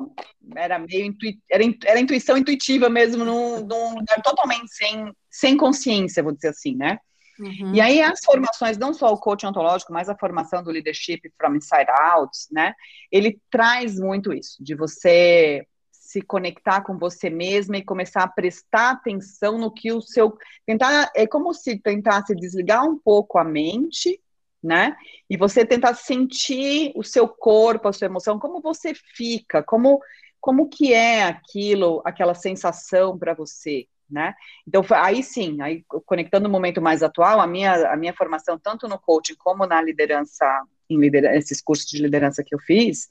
era 0.57 0.77
meio 0.77 1.07
intui... 1.07 1.39
era, 1.49 1.63
era 1.85 2.01
intuição 2.01 2.37
intuitiva 2.37 2.89
mesmo, 2.89 3.25
num, 3.25 3.61
num 3.61 3.95
lugar 3.95 4.21
totalmente 4.25 4.75
sem, 4.75 5.13
sem 5.31 5.57
consciência, 5.57 6.21
vou 6.21 6.33
dizer 6.33 6.49
assim, 6.49 6.75
né? 6.75 6.99
Uhum. 7.41 7.75
E 7.75 7.81
aí 7.81 8.03
as 8.03 8.21
formações, 8.23 8.77
não 8.77 8.93
só 8.93 9.11
o 9.13 9.19
coaching 9.19 9.47
ontológico, 9.47 9.93
mas 9.93 10.09
a 10.09 10.17
formação 10.17 10.63
do 10.63 10.71
leadership 10.71 11.23
from 11.39 11.57
inside 11.57 11.91
out, 11.91 12.31
né? 12.53 12.75
Ele 13.11 13.41
traz 13.51 13.99
muito 13.99 14.33
isso, 14.33 14.63
de 14.63 14.75
você 14.75 15.67
se 15.91 16.21
conectar 16.21 16.83
com 16.83 16.99
você 16.99 17.31
mesma 17.31 17.79
e 17.79 17.85
começar 17.85 18.25
a 18.25 18.29
prestar 18.29 18.91
atenção 18.91 19.57
no 19.57 19.73
que 19.73 19.93
o 19.93 20.03
seu 20.03 20.37
tentar 20.67 21.11
é 21.15 21.27
como 21.27 21.55
se 21.55 21.79
tentasse 21.79 22.35
desligar 22.35 22.85
um 22.85 22.99
pouco 22.99 23.39
a 23.39 23.45
mente, 23.45 24.21
né? 24.63 24.95
E 25.29 25.37
você 25.37 25.65
tentar 25.65 25.95
sentir 25.95 26.93
o 26.95 27.03
seu 27.03 27.27
corpo, 27.27 27.89
a 27.89 27.93
sua 27.93 28.07
emoção, 28.07 28.39
como 28.39 28.61
você 28.61 28.93
fica, 28.95 29.63
como 29.63 30.01
como 30.41 30.69
que 30.71 30.95
é 30.95 31.23
aquilo, 31.23 32.01
aquela 32.05 32.35
sensação 32.35 33.19
para 33.19 33.35
você, 33.35 33.87
né? 34.11 34.35
Então 34.67 34.85
aí 34.91 35.23
sim, 35.23 35.61
aí 35.61 35.85
conectando 36.05 36.49
o 36.49 36.51
momento 36.51 36.81
mais 36.81 37.03
atual, 37.03 37.41
a 37.41 37.47
minha 37.47 37.93
a 37.93 37.97
minha 37.97 38.15
formação 38.15 38.59
tanto 38.59 38.89
no 38.89 38.99
coaching 38.99 39.35
como 39.39 39.67
na 39.67 39.81
liderança 39.81 40.45
em 40.89 40.99
liderança, 40.99 41.37
esses 41.37 41.61
cursos 41.61 41.87
de 41.87 42.03
liderança 42.03 42.43
que 42.45 42.55
eu 42.55 42.59
fiz, 42.59 43.09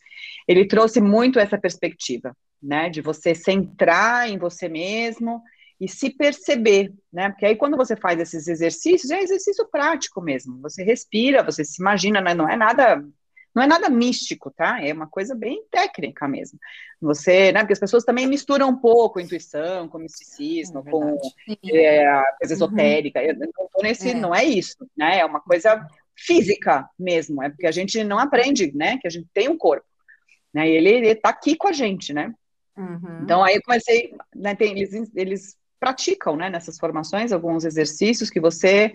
ele 0.48 0.68
trouxe 0.68 1.00
muito 1.00 1.40
essa 1.40 1.58
perspectiva, 1.58 2.36
né? 2.62 2.90
De 2.90 3.02
você 3.02 3.34
centrar 3.34 4.30
em 4.30 4.38
você 4.38 4.68
mesmo 4.68 5.42
e 5.80 5.88
se 5.88 6.10
perceber, 6.10 6.94
né? 7.12 7.30
Porque 7.30 7.46
aí 7.46 7.56
quando 7.56 7.78
você 7.78 7.96
faz 7.96 8.20
esses 8.20 8.48
exercícios, 8.48 9.12
é 9.12 9.22
exercício 9.22 9.66
prático 9.70 10.22
mesmo. 10.22 10.60
Você 10.62 10.84
respira, 10.84 11.44
você 11.44 11.64
se 11.64 11.82
imagina, 11.82 12.20
né? 12.20 12.34
não 12.34 12.50
é 12.50 12.58
nada 12.58 13.04
não 13.54 13.64
é 13.64 13.68
nada 13.68 13.90
místico, 13.90 14.52
tá? 14.52 14.84
É 14.84 14.94
uma 14.94 15.08
coisa 15.08 15.36
bem 15.36 15.64
técnica 15.72 16.28
mesmo. 16.28 16.60
Você, 17.02 17.52
né? 17.52 17.62
Porque 17.62 17.74
as 17.74 17.80
pessoas 17.80 18.04
também 18.04 18.28
misturam 18.28 18.70
um 18.70 18.76
pouco 18.76 19.20
intuição 19.20 19.88
com 19.88 19.98
misticismo, 19.98 20.84
é 20.86 20.92
com 20.92 21.18
é, 21.72 22.08
a 22.08 22.24
coisa 22.40 22.54
uhum. 22.54 22.68
esotérica. 22.68 23.24
Eu 23.24 23.36
não 23.36 23.68
tô 23.74 23.82
nesse, 23.82 24.12
é. 24.12 24.14
não 24.14 24.34
é 24.34 24.44
isso, 24.44 24.78
né? 24.96 25.20
É 25.20 25.26
uma 25.26 25.40
coisa 25.42 25.86
física 26.16 26.88
mesmo, 26.98 27.42
é 27.42 27.50
porque 27.50 27.66
a 27.66 27.72
gente 27.72 28.04
não 28.04 28.20
aprende, 28.20 28.72
né? 28.76 28.98
Que 28.98 29.08
a 29.08 29.12
gente 29.12 29.28
tem 29.34 29.48
um 29.48 29.58
corpo, 29.58 29.86
né? 30.54 30.70
E 30.70 30.72
ele, 30.72 30.90
ele 30.90 31.16
tá 31.16 31.30
aqui 31.30 31.56
com 31.56 31.68
a 31.68 31.72
gente, 31.72 32.14
né? 32.14 32.34
Uhum. 32.78 33.22
Então, 33.24 33.44
aí 33.44 33.56
eu 33.56 33.62
comecei, 33.62 34.14
né, 34.34 34.56
tem, 34.56 34.72
eles, 34.80 35.12
eles 35.14 35.58
praticam, 35.80 36.36
né, 36.36 36.50
nessas 36.50 36.78
formações, 36.78 37.32
alguns 37.32 37.66
exercícios 37.66 38.30
que 38.30 38.40
você 38.40 38.94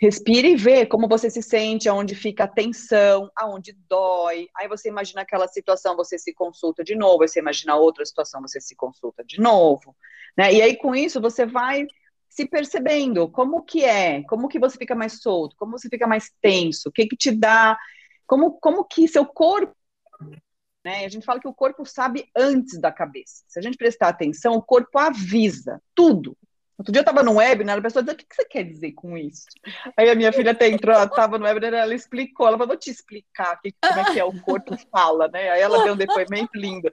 respira 0.00 0.46
e 0.46 0.56
vê 0.56 0.86
como 0.86 1.08
você 1.08 1.30
se 1.30 1.42
sente, 1.42 1.88
aonde 1.88 2.14
fica 2.14 2.44
a 2.44 2.48
tensão, 2.48 3.30
aonde 3.36 3.72
dói. 3.88 4.48
Aí 4.56 4.68
você 4.68 4.88
imagina 4.88 5.22
aquela 5.22 5.48
situação, 5.48 5.96
você 5.96 6.18
se 6.18 6.34
consulta 6.34 6.84
de 6.84 6.94
novo, 6.94 7.22
aí 7.22 7.28
você 7.28 7.40
imagina 7.40 7.76
outra 7.76 8.04
situação, 8.04 8.40
você 8.42 8.60
se 8.60 8.76
consulta 8.76 9.24
de 9.24 9.40
novo, 9.40 9.96
né? 10.36 10.52
E 10.52 10.62
aí 10.62 10.76
com 10.76 10.94
isso 10.94 11.20
você 11.20 11.46
vai 11.46 11.86
se 12.28 12.46
percebendo 12.46 13.28
como 13.30 13.62
que 13.64 13.84
é, 13.84 14.22
como 14.24 14.48
que 14.48 14.58
você 14.58 14.76
fica 14.76 14.94
mais 14.94 15.20
solto, 15.22 15.56
como 15.56 15.78
você 15.78 15.88
fica 15.88 16.06
mais 16.06 16.30
tenso, 16.42 16.88
o 16.88 16.92
que 16.92 17.06
que 17.06 17.16
te 17.16 17.30
dá, 17.30 17.78
como 18.26 18.52
como 18.60 18.84
que 18.84 19.08
seu 19.08 19.24
corpo 19.26 19.74
Né? 20.84 21.04
A 21.04 21.08
gente 21.08 21.24
fala 21.24 21.40
que 21.40 21.48
o 21.48 21.54
corpo 21.54 21.84
sabe 21.84 22.30
antes 22.36 22.80
da 22.80 22.92
cabeça. 22.92 23.42
Se 23.48 23.58
a 23.58 23.62
gente 23.62 23.76
prestar 23.76 24.08
atenção, 24.08 24.54
o 24.54 24.62
corpo 24.62 24.98
avisa 24.98 25.82
tudo. 25.94 26.36
Outro 26.78 26.92
dia 26.92 27.00
eu 27.00 27.02
estava 27.02 27.22
no 27.22 27.36
webinar, 27.36 27.78
a 27.78 27.82
pessoa 27.82 28.02
dizia, 28.02 28.14
o 28.14 28.18
que 28.18 28.26
você 28.34 28.44
quer 28.44 28.64
dizer 28.64 28.92
com 28.92 29.16
isso? 29.16 29.46
Aí 29.96 30.10
a 30.10 30.14
minha 30.14 30.30
filha 30.30 30.50
até 30.50 30.68
entrou, 30.68 30.94
estava 31.02 31.38
no 31.38 31.46
webinar, 31.46 31.72
ela 31.72 31.94
explicou, 31.94 32.46
ela 32.46 32.58
falou, 32.58 32.68
vou 32.68 32.76
te 32.76 32.90
explicar 32.90 33.58
que, 33.62 33.74
como 33.80 34.00
é 34.00 34.12
que 34.12 34.20
é 34.20 34.24
o 34.24 34.40
corpo 34.42 34.76
fala, 34.92 35.26
né? 35.28 35.50
Aí 35.50 35.60
ela 35.60 35.84
deu 35.84 35.94
um 35.94 35.96
depoimento 35.96 36.50
lindo. 36.54 36.90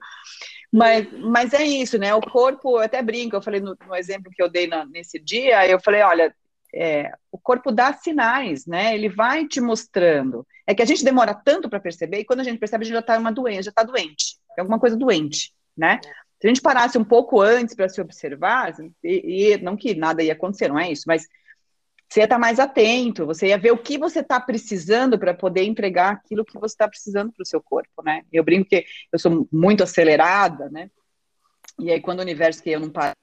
Mas, 0.72 1.06
mas 1.12 1.52
é 1.52 1.62
isso, 1.62 1.98
né? 1.98 2.14
O 2.14 2.20
corpo, 2.20 2.78
eu 2.78 2.84
até 2.84 3.02
brinco, 3.02 3.36
eu 3.36 3.42
falei 3.42 3.60
no, 3.60 3.76
no 3.86 3.94
exemplo 3.94 4.32
que 4.34 4.42
eu 4.42 4.48
dei 4.48 4.66
na, 4.66 4.86
nesse 4.86 5.18
dia, 5.18 5.68
eu 5.68 5.78
falei, 5.78 6.02
olha, 6.02 6.34
é, 6.74 7.12
o 7.30 7.38
corpo 7.38 7.70
dá 7.70 7.92
sinais, 7.92 8.66
né? 8.66 8.94
Ele 8.94 9.08
vai 9.08 9.46
te 9.46 9.60
mostrando. 9.60 10.46
É 10.66 10.74
que 10.74 10.82
a 10.82 10.86
gente 10.86 11.04
demora 11.04 11.34
tanto 11.34 11.68
para 11.68 11.78
perceber, 11.78 12.20
e 12.20 12.24
quando 12.24 12.40
a 12.40 12.44
gente 12.44 12.58
percebe, 12.58 12.82
a 12.82 12.86
gente 12.86 12.94
já 12.94 13.00
está 13.00 13.18
uma 13.18 13.30
doença, 13.30 13.64
já 13.64 13.70
está 13.70 13.82
doente, 13.82 14.38
é 14.56 14.62
alguma 14.62 14.80
coisa 14.80 14.96
doente, 14.96 15.52
né? 15.76 16.00
Se 16.44 16.48
a 16.48 16.50
gente 16.50 16.60
parasse 16.60 16.98
um 16.98 17.04
pouco 17.04 17.40
antes 17.40 17.74
para 17.74 17.88
se 17.88 17.98
observar, 18.02 18.74
e, 19.02 19.54
e, 19.54 19.56
não 19.62 19.78
que 19.78 19.94
nada 19.94 20.22
ia 20.22 20.34
acontecer, 20.34 20.68
não 20.68 20.78
é 20.78 20.92
isso, 20.92 21.04
mas 21.06 21.26
você 22.06 22.20
ia 22.20 22.24
estar 22.24 22.34
tá 22.34 22.38
mais 22.38 22.60
atento, 22.60 23.24
você 23.24 23.46
ia 23.46 23.56
ver 23.56 23.72
o 23.72 23.78
que 23.78 23.96
você 23.96 24.20
está 24.20 24.38
precisando 24.38 25.18
para 25.18 25.32
poder 25.32 25.62
entregar 25.62 26.12
aquilo 26.12 26.44
que 26.44 26.58
você 26.58 26.74
está 26.74 26.86
precisando 26.86 27.32
para 27.32 27.42
o 27.42 27.46
seu 27.46 27.62
corpo, 27.62 28.02
né? 28.04 28.24
Eu 28.30 28.44
brinco 28.44 28.68
que 28.68 28.84
eu 29.10 29.18
sou 29.18 29.48
muito 29.50 29.82
acelerada, 29.82 30.68
né? 30.68 30.90
E 31.78 31.90
aí, 31.90 31.98
quando 31.98 32.18
o 32.18 32.22
universo 32.22 32.62
que 32.62 32.68
eu 32.68 32.80
não 32.80 32.90
paro 32.90 33.14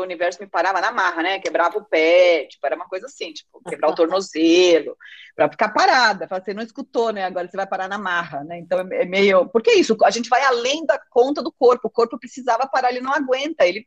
o 0.00 0.04
universo 0.04 0.40
me 0.40 0.48
parava 0.48 0.80
na 0.80 0.92
marra, 0.92 1.22
né? 1.22 1.38
Quebrava 1.38 1.78
o 1.78 1.84
pé, 1.84 2.46
tipo, 2.46 2.66
era 2.66 2.76
uma 2.76 2.88
coisa 2.88 3.06
assim, 3.06 3.32
tipo, 3.32 3.60
quebrar 3.68 3.90
o 3.90 3.94
tornozelo, 3.94 4.96
para 5.34 5.50
ficar 5.50 5.68
parada. 5.70 6.26
Fala, 6.28 6.42
você 6.42 6.54
não 6.54 6.62
escutou, 6.62 7.12
né? 7.12 7.24
Agora 7.24 7.48
você 7.48 7.56
vai 7.56 7.66
parar 7.66 7.88
na 7.88 7.98
marra, 7.98 8.44
né? 8.44 8.58
Então 8.58 8.80
é, 8.80 9.02
é 9.02 9.04
meio. 9.04 9.48
Porque 9.48 9.70
é 9.70 9.78
isso, 9.78 9.96
a 10.04 10.10
gente 10.10 10.28
vai 10.28 10.42
além 10.42 10.84
da 10.86 10.98
conta 11.10 11.42
do 11.42 11.52
corpo. 11.52 11.88
O 11.88 11.90
corpo 11.90 12.18
precisava 12.18 12.66
parar, 12.66 12.90
ele 12.90 13.00
não 13.00 13.12
aguenta, 13.12 13.66
ele 13.66 13.86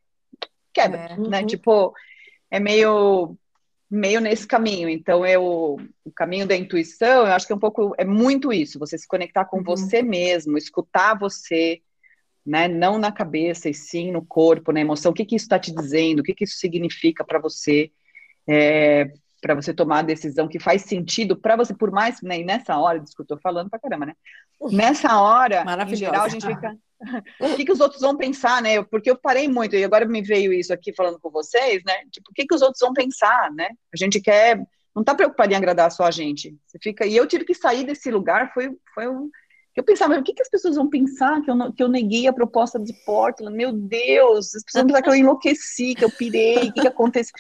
quebra, 0.74 1.00
é. 1.00 1.18
né? 1.18 1.42
Uhum. 1.42 1.48
Tipo, 1.48 1.94
é 2.50 2.60
meio 2.60 3.38
meio 3.92 4.22
nesse 4.22 4.48
caminho. 4.48 4.88
Então, 4.88 5.26
eu, 5.26 5.78
o 6.06 6.12
caminho 6.16 6.48
da 6.48 6.56
intuição, 6.56 7.28
eu 7.28 7.34
acho 7.34 7.46
que 7.46 7.52
é 7.52 7.56
um 7.56 7.60
pouco, 7.60 7.94
é 7.98 8.06
muito 8.06 8.54
isso, 8.54 8.80
você 8.80 8.98
se 8.98 9.06
conectar 9.06 9.44
com 9.44 9.58
uhum. 9.58 9.64
você 9.64 10.02
mesmo, 10.02 10.58
escutar 10.58 11.20
você, 11.20 11.82
né? 12.46 12.68
Não 12.68 12.98
na 12.98 13.12
cabeça, 13.12 13.70
e 13.70 13.74
sim 13.74 14.12
no 14.12 14.26
corpo, 14.26 14.72
na 14.72 14.80
emoção. 14.80 15.12
O 15.12 15.16
que, 15.16 15.26
que 15.26 15.36
isso 15.36 15.46
está 15.46 15.60
te 15.60 15.74
dizendo? 15.74 16.20
O 16.20 16.24
que, 16.24 16.34
que 16.34 16.44
isso 16.44 16.58
significa 16.58 17.24
para 17.24 17.40
você? 17.40 17.92
É, 18.48 19.12
para 19.42 19.56
você 19.56 19.74
tomar 19.74 20.00
a 20.00 20.04
decisão 20.04 20.48
que 20.48 20.60
faz 20.60 20.84
sentido 20.84 21.36
para 21.36 21.56
você, 21.56 21.74
por 21.74 21.92
mais, 21.92 22.22
né, 22.22 22.38
nessa 22.40 22.78
hora, 22.78 23.04
estou 23.04 23.40
falando 23.40 23.70
pra 23.70 23.80
caramba, 23.80 24.06
né? 24.06 24.14
Nessa 24.72 25.20
hora, 25.20 25.66
em 25.90 25.96
geral, 25.96 26.26
a 26.26 26.30
gente 26.30 26.46
fica. 26.46 26.78
o 27.42 27.56
que, 27.56 27.66
que 27.66 27.72
os 27.72 27.80
outros 27.80 28.02
vão 28.02 28.16
pensar, 28.16 28.62
né? 28.62 28.82
Porque 28.84 29.10
eu 29.10 29.18
parei 29.18 29.48
muito, 29.48 29.76
e 29.76 29.84
agora 29.84 30.06
me 30.06 30.22
veio 30.22 30.54
isso 30.54 30.72
aqui 30.72 30.94
falando 30.94 31.20
com 31.20 31.32
vocês, 31.32 31.84
né? 31.84 31.94
Tipo, 32.12 32.30
o 32.30 32.34
que, 32.34 32.46
que 32.46 32.54
os 32.54 32.62
outros 32.62 32.80
vão 32.80 32.94
pensar, 32.94 33.52
né? 33.52 33.70
A 33.92 33.98
gente 33.98 34.22
quer. 34.22 34.58
Não 34.94 35.02
está 35.02 35.16
preocupado 35.16 35.52
em 35.52 35.56
agradar 35.56 35.90
só 35.90 36.04
a 36.04 36.12
gente. 36.12 36.56
Você 36.68 36.78
fica. 36.80 37.06
E 37.08 37.16
eu 37.16 37.26
tive 37.26 37.44
que 37.44 37.56
sair 37.56 37.86
desse 37.86 38.12
lugar, 38.12 38.54
foi, 38.54 38.70
foi 38.94 39.08
um 39.08 39.32
eu 39.76 39.84
pensava, 39.84 40.18
o 40.18 40.24
que, 40.24 40.34
que 40.34 40.42
as 40.42 40.50
pessoas 40.50 40.76
vão 40.76 40.90
pensar 40.90 41.42
que 41.42 41.50
eu, 41.50 41.74
que 41.74 41.82
eu 41.82 41.88
neguei 41.88 42.28
a 42.28 42.34
proposta 42.34 42.78
de 42.78 42.94
Portland? 43.06 43.56
Meu 43.56 43.72
Deus, 43.72 44.54
as 44.54 44.64
pessoas 44.64 44.84
vão 44.84 44.88
pensar 44.88 45.02
que 45.02 45.10
eu 45.10 45.16
enlouqueci, 45.16 45.96
que 45.96 46.04
eu 46.04 46.12
pirei, 46.12 46.70
o 46.70 46.74
que, 46.74 46.82
que 46.82 46.88
aconteceu? 46.88 47.34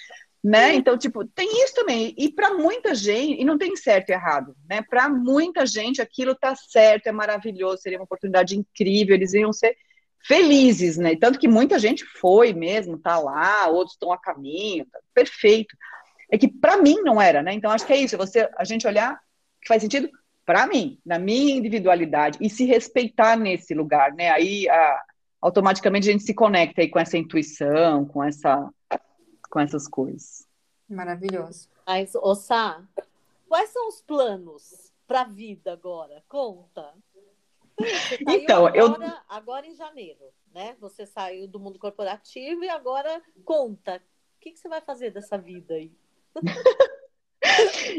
Né? 0.43 0.73
Então, 0.73 0.97
tipo, 0.97 1.23
tem 1.25 1.63
isso 1.63 1.75
também. 1.75 2.15
E 2.17 2.31
para 2.31 2.53
muita 2.53 2.95
gente, 2.95 3.39
e 3.39 3.45
não 3.45 3.57
tem 3.57 3.75
certo 3.75 4.09
e 4.09 4.13
errado, 4.13 4.55
né? 4.67 4.81
Para 4.81 5.07
muita 5.07 5.67
gente 5.67 6.01
aquilo 6.01 6.33
tá 6.33 6.55
certo, 6.55 7.05
é 7.07 7.11
maravilhoso, 7.11 7.81
seria 7.81 7.99
uma 7.99 8.05
oportunidade 8.05 8.57
incrível, 8.57 9.13
eles 9.13 9.33
iam 9.33 9.53
ser 9.53 9.75
felizes, 10.25 10.97
né? 10.97 11.15
Tanto 11.15 11.37
que 11.37 11.47
muita 11.47 11.77
gente 11.77 12.03
foi 12.05 12.53
mesmo, 12.53 12.97
tá 12.97 13.19
lá, 13.19 13.67
outros 13.67 13.93
estão 13.93 14.11
a 14.11 14.17
caminho, 14.17 14.85
tá 14.91 14.99
perfeito. 15.13 15.75
É 16.31 16.37
que 16.37 16.47
para 16.47 16.77
mim 16.77 17.01
não 17.03 17.21
era, 17.21 17.43
né? 17.43 17.53
Então 17.53 17.69
acho 17.69 17.85
que 17.85 17.93
é 17.93 17.97
isso, 17.97 18.17
você 18.17 18.49
a 18.57 18.63
gente 18.63 18.87
olhar 18.87 19.19
que 19.61 19.67
faz 19.67 19.81
sentido 19.83 20.09
para 20.51 20.67
mim, 20.67 20.99
na 21.05 21.17
minha 21.17 21.55
individualidade, 21.55 22.37
e 22.41 22.49
se 22.49 22.65
respeitar 22.65 23.37
nesse 23.37 23.73
lugar, 23.73 24.13
né? 24.13 24.31
Aí 24.31 24.67
a, 24.67 25.01
automaticamente 25.41 26.09
a 26.09 26.11
gente 26.11 26.25
se 26.25 26.33
conecta 26.33 26.81
aí 26.81 26.89
com 26.89 26.99
essa 26.99 27.17
intuição, 27.17 28.03
com 28.03 28.21
essa 28.21 28.69
com 29.49 29.61
essas 29.61 29.87
coisas. 29.87 30.45
Maravilhoso. 30.89 31.69
Mas, 31.87 32.13
Ossá, 32.15 32.83
quais 33.47 33.69
são 33.69 33.87
os 33.87 34.01
planos 34.01 34.91
para 35.07 35.21
a 35.21 35.23
vida 35.23 35.71
agora? 35.71 36.21
Conta. 36.27 36.93
então, 38.27 38.65
agora, 38.65 38.77
eu 38.77 38.95
agora 39.29 39.65
em 39.65 39.73
janeiro, 39.73 40.33
né? 40.53 40.75
Você 40.81 41.05
saiu 41.05 41.47
do 41.47 41.61
mundo 41.61 41.79
corporativo 41.79 42.61
e 42.65 42.69
agora 42.69 43.21
conta. 43.45 44.03
O 44.35 44.41
que, 44.41 44.51
que 44.51 44.59
você 44.59 44.67
vai 44.67 44.81
fazer 44.81 45.11
dessa 45.11 45.37
vida 45.37 45.75
aí? 45.75 45.93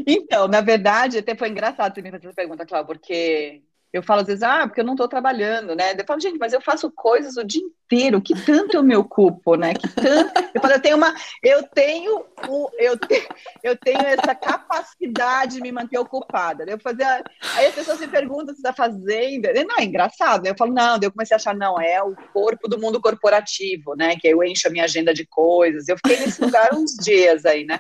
Então, 0.07 0.49
na 0.49 0.61
verdade, 0.61 1.19
até 1.19 1.35
foi 1.35 1.49
engraçado 1.49 1.95
você 1.95 2.03
me 2.03 2.11
fazer 2.11 2.27
essa 2.27 2.35
pergunta, 2.35 2.67
Cláudia, 2.67 2.87
porque 2.87 3.63
eu 3.93 4.03
falo 4.03 4.23
às 4.23 4.27
vezes, 4.27 4.43
ah, 4.43 4.67
porque 4.67 4.81
eu 4.81 4.85
não 4.87 4.95
estou 4.95 5.07
trabalhando, 5.07 5.77
né? 5.77 5.93
Eu 5.93 6.05
falo, 6.07 6.19
gente, 6.19 6.39
mas 6.39 6.55
eu 6.55 6.63
faço 6.63 6.91
coisas 6.91 7.37
o 7.37 7.45
dia 7.45 7.61
inteiro, 7.61 8.23
que 8.23 8.35
tanto 8.35 8.75
eu 8.75 8.83
me 8.83 8.97
ocupo, 8.97 9.55
né? 9.55 9.75
Que 9.75 9.87
tanto... 9.87 10.33
Eu 10.55 10.61
falo, 10.63 10.73
eu 10.73 10.81
tenho 10.81 10.97
uma, 10.97 11.15
eu 11.43 11.63
tenho, 11.65 12.25
o, 12.49 12.71
eu, 12.79 12.97
te, 12.97 13.29
eu 13.63 13.77
tenho 13.77 14.01
essa 14.01 14.35
capacidade 14.35 15.57
de 15.57 15.61
me 15.61 15.71
manter 15.71 15.99
ocupada. 15.99 16.65
Eu 16.67 16.81
fazer, 16.81 17.05
aí 17.05 17.67
as 17.67 17.75
pessoas 17.75 18.01
me 18.01 18.09
perguntam 18.09 18.55
se 18.55 18.61
está 18.61 18.73
fazendo, 18.73 19.49
não, 19.69 19.77
é 19.79 19.85
engraçado, 19.85 20.45
né? 20.45 20.51
Eu 20.51 20.57
falo, 20.57 20.73
não, 20.73 20.99
daí 20.99 21.07
eu 21.07 21.13
comecei 21.13 21.35
a 21.35 21.37
achar, 21.37 21.55
não, 21.55 21.79
é 21.79 22.03
o 22.03 22.17
corpo 22.33 22.69
do 22.69 22.81
mundo 22.81 22.99
corporativo, 22.99 23.95
né? 23.95 24.17
Que 24.17 24.29
eu 24.29 24.43
encho 24.43 24.69
a 24.69 24.71
minha 24.71 24.85
agenda 24.85 25.13
de 25.13 25.27
coisas. 25.27 25.87
Eu 25.87 25.99
fiquei 25.99 26.19
nesse 26.19 26.43
lugar 26.43 26.73
uns 26.73 26.93
dias 26.97 27.45
aí, 27.45 27.67
né? 27.67 27.79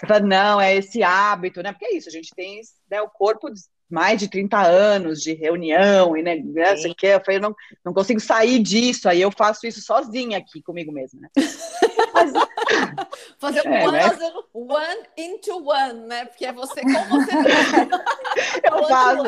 Eu 0.00 0.08
falo, 0.08 0.26
não, 0.26 0.60
é 0.60 0.74
esse 0.74 1.02
hábito, 1.02 1.62
né? 1.62 1.72
Porque 1.72 1.86
é 1.86 1.96
isso, 1.96 2.08
a 2.08 2.12
gente 2.12 2.30
tem 2.34 2.60
né, 2.90 3.02
o 3.02 3.08
corpo 3.08 3.50
de 3.50 3.60
mais 3.90 4.18
de 4.18 4.26
30 4.26 4.58
anos 4.58 5.20
de 5.20 5.34
reunião, 5.34 6.16
e 6.16 6.22
né, 6.22 6.36
né 6.36 6.74
que, 6.96 7.06
eu 7.06 7.22
falei, 7.22 7.38
não, 7.38 7.54
não 7.84 7.92
consigo 7.92 8.20
sair 8.20 8.58
disso, 8.58 9.06
aí 9.06 9.20
eu 9.20 9.30
faço 9.30 9.66
isso 9.66 9.82
sozinha 9.82 10.38
aqui 10.38 10.62
comigo 10.62 10.90
mesma, 10.90 11.20
né? 11.20 11.28
Mas, 12.14 12.32
Fazer 13.38 13.66
é, 13.66 13.86
one, 13.86 13.92
né? 13.92 14.10
one 14.54 15.02
into 15.18 15.68
one, 15.68 16.06
né? 16.06 16.24
Porque 16.24 16.46
é 16.46 16.52
você 16.52 16.80
com 16.80 17.08
você. 17.10 17.32
Eu 18.64 18.88
faço. 18.88 19.22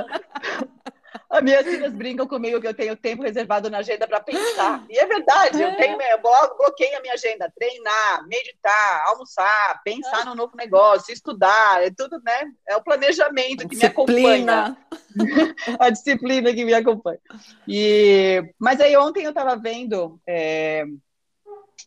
As 1.31 1.43
minhas 1.43 1.65
filhas 1.65 1.93
brincam 1.93 2.27
comigo 2.27 2.61
que 2.61 2.67
eu 2.67 2.75
tenho 2.75 2.97
tempo 2.97 3.23
reservado 3.23 3.71
na 3.71 3.79
agenda 3.79 4.07
para 4.07 4.21
pensar. 4.21 4.85
E 4.89 4.99
é 4.99 5.07
verdade, 5.07 5.61
eu 5.61 5.77
tenho, 5.77 6.01
eu 6.01 6.19
bloqueio 6.21 6.99
a 6.99 7.01
minha 7.01 7.15
agenda, 7.15 7.53
treinar, 7.57 8.27
meditar, 8.27 9.05
almoçar, 9.07 9.81
pensar 9.85 10.25
no 10.25 10.35
novo 10.35 10.57
negócio, 10.57 11.13
estudar, 11.13 11.83
é 11.83 11.91
tudo, 11.91 12.21
né? 12.25 12.51
É 12.69 12.77
o 12.77 12.83
planejamento 12.83 13.69
que 13.69 13.77
me 13.77 13.85
acompanha. 13.85 14.77
a 15.79 15.91
disciplina 15.91 16.53
que 16.53 16.65
me 16.65 16.75
acompanha. 16.75 17.21
E, 17.69 18.43
mas 18.59 18.81
aí 18.81 18.97
ontem 18.97 19.25
eu 19.25 19.31
estava 19.31 19.57
vendo 19.57 20.21
é, 20.27 20.85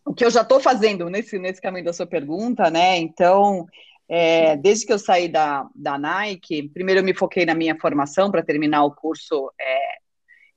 o 0.05 0.13
que 0.13 0.23
eu 0.23 0.31
já 0.31 0.41
estou 0.41 0.59
fazendo 0.59 1.09
nesse, 1.09 1.37
nesse 1.37 1.61
caminho 1.61 1.85
da 1.85 1.93
sua 1.93 2.07
pergunta, 2.07 2.69
né? 2.69 2.97
Então, 2.97 3.67
é, 4.09 4.55
desde 4.55 4.85
que 4.85 4.93
eu 4.93 4.99
saí 4.99 5.27
da, 5.27 5.67
da 5.75 5.97
Nike, 5.97 6.69
primeiro 6.69 7.01
eu 7.01 7.05
me 7.05 7.13
foquei 7.13 7.45
na 7.45 7.53
minha 7.53 7.77
formação 7.79 8.31
para 8.31 8.43
terminar 8.43 8.83
o 8.85 8.95
curso 8.95 9.51
é, 9.59 9.97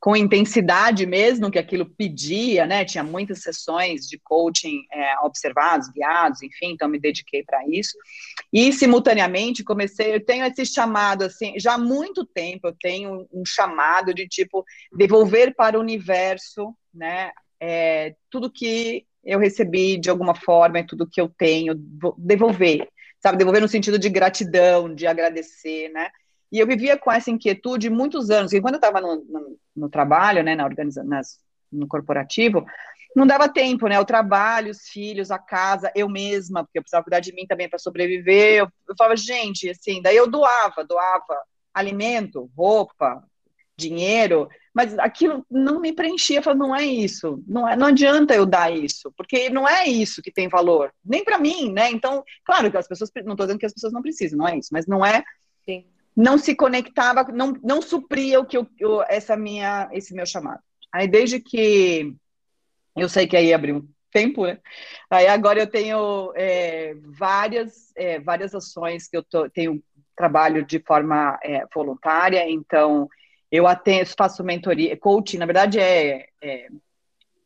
com 0.00 0.16
intensidade 0.16 1.04
mesmo, 1.04 1.50
que 1.50 1.58
aquilo 1.58 1.84
pedia, 1.84 2.64
né? 2.64 2.84
Tinha 2.84 3.04
muitas 3.04 3.42
sessões 3.42 4.06
de 4.06 4.18
coaching 4.18 4.80
é, 4.90 5.18
observados, 5.24 5.90
guiados, 5.90 6.42
enfim, 6.42 6.70
então 6.70 6.88
me 6.88 6.98
dediquei 6.98 7.42
para 7.42 7.60
isso. 7.68 7.98
E, 8.52 8.72
simultaneamente, 8.72 9.62
comecei, 9.62 10.14
eu 10.14 10.24
tenho 10.24 10.46
esse 10.46 10.64
chamado, 10.64 11.24
assim, 11.24 11.54
já 11.58 11.74
há 11.74 11.78
muito 11.78 12.24
tempo 12.24 12.68
eu 12.68 12.76
tenho 12.80 13.26
um 13.30 13.44
chamado 13.44 14.14
de, 14.14 14.26
tipo, 14.26 14.64
devolver 14.96 15.54
para 15.54 15.76
o 15.76 15.82
universo, 15.82 16.74
né? 16.94 17.32
É, 17.60 18.14
tudo 18.30 18.50
que 18.50 19.04
eu 19.22 19.38
recebi 19.38 19.98
de 19.98 20.08
alguma 20.08 20.34
forma, 20.34 20.78
é 20.78 20.82
tudo 20.82 21.06
que 21.06 21.20
eu 21.20 21.28
tenho, 21.28 21.74
devolver 22.16 22.88
sabe, 23.20 23.38
devolver 23.38 23.60
no 23.60 23.68
sentido 23.68 23.98
de 23.98 24.08
gratidão, 24.08 24.92
de 24.92 25.06
agradecer, 25.06 25.88
né? 25.90 26.10
E 26.50 26.58
eu 26.58 26.66
vivia 26.66 26.98
com 26.98 27.12
essa 27.12 27.30
inquietude 27.30 27.88
muitos 27.88 28.30
anos, 28.30 28.52
e 28.52 28.60
quando 28.60 28.74
eu 28.74 28.78
estava 28.78 29.00
no, 29.00 29.16
no, 29.24 29.58
no, 29.76 29.88
trabalho, 29.88 30.42
né, 30.42 30.56
na 30.56 30.64
organização, 30.64 31.20
no 31.70 31.86
corporativo, 31.86 32.66
não 33.14 33.26
dava 33.26 33.48
tempo, 33.48 33.86
né? 33.86 33.98
O 34.00 34.04
trabalho, 34.04 34.70
os 34.70 34.88
filhos, 34.88 35.30
a 35.30 35.38
casa, 35.38 35.92
eu 35.94 36.08
mesma, 36.08 36.64
porque 36.64 36.78
eu 36.78 36.82
precisava 36.82 37.04
cuidar 37.04 37.20
de 37.20 37.32
mim 37.32 37.46
também 37.46 37.68
para 37.68 37.78
sobreviver. 37.78 38.60
Eu, 38.60 38.68
eu 38.88 38.94
falava, 38.96 39.16
gente, 39.16 39.68
assim, 39.68 40.00
daí 40.00 40.16
eu 40.16 40.28
doava, 40.28 40.84
doava 40.84 41.42
alimento, 41.72 42.50
roupa, 42.56 43.22
dinheiro, 43.76 44.48
mas 44.74 44.98
aquilo 44.98 45.44
não 45.50 45.80
me 45.80 45.92
preenchia. 45.92 46.42
Falei, 46.42 46.58
não 46.58 46.74
é 46.74 46.84
isso, 46.84 47.42
não, 47.46 47.68
é, 47.68 47.76
não 47.76 47.88
adianta 47.88 48.34
eu 48.34 48.46
dar 48.46 48.72
isso, 48.72 49.12
porque 49.16 49.50
não 49.50 49.68
é 49.68 49.86
isso 49.86 50.22
que 50.22 50.32
tem 50.32 50.48
valor, 50.48 50.92
nem 51.04 51.24
para 51.24 51.38
mim, 51.38 51.72
né? 51.72 51.90
Então, 51.90 52.24
claro 52.44 52.70
que 52.70 52.76
as 52.76 52.88
pessoas, 52.88 53.10
não 53.24 53.32
estou 53.32 53.46
dizendo 53.46 53.58
que 53.58 53.66
as 53.66 53.74
pessoas 53.74 53.92
não 53.92 54.02
precisam, 54.02 54.38
não 54.38 54.48
é 54.48 54.58
isso, 54.58 54.68
mas 54.72 54.86
não 54.86 55.04
é. 55.04 55.24
Sim. 55.64 55.84
Não 56.16 56.38
se 56.38 56.54
conectava, 56.54 57.24
não, 57.24 57.52
não 57.62 57.80
supria 57.80 58.40
o 58.40 58.46
que 58.46 58.56
eu, 58.56 58.66
eu, 58.78 59.02
essa 59.08 59.36
minha, 59.36 59.88
esse 59.92 60.14
meu 60.14 60.26
chamado. 60.26 60.60
Aí 60.92 61.06
desde 61.06 61.40
que 61.40 62.14
eu 62.96 63.08
sei 63.08 63.26
que 63.26 63.36
aí 63.36 63.52
abriu 63.52 63.88
tempo, 64.12 64.44
né? 64.44 64.58
Aí 65.08 65.26
agora 65.28 65.60
eu 65.60 65.66
tenho 65.66 66.32
é, 66.34 66.94
várias, 67.04 67.92
é, 67.96 68.18
várias 68.18 68.54
ações 68.54 69.08
que 69.08 69.16
eu 69.16 69.22
tô, 69.22 69.48
tenho 69.48 69.82
trabalho 70.16 70.64
de 70.64 70.80
forma 70.80 71.38
é, 71.42 71.64
voluntária, 71.72 72.48
então 72.50 73.08
eu 73.50 73.66
atendo, 73.66 74.10
faço 74.16 74.44
mentoria, 74.44 74.96
coaching, 74.96 75.38
na 75.38 75.46
verdade 75.46 75.78
é, 75.78 76.28
é 76.42 76.68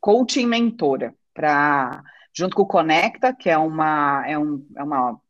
coaching 0.00 0.46
mentora, 0.46 1.14
para 1.32 2.02
junto 2.32 2.56
com 2.56 2.62
o 2.62 2.66
Conecta, 2.66 3.32
que 3.32 3.48
é 3.48 3.56
uma, 3.56 4.24
é 4.26 4.38
um, 4.38 4.66
é 4.76 4.82
uma 4.82 5.20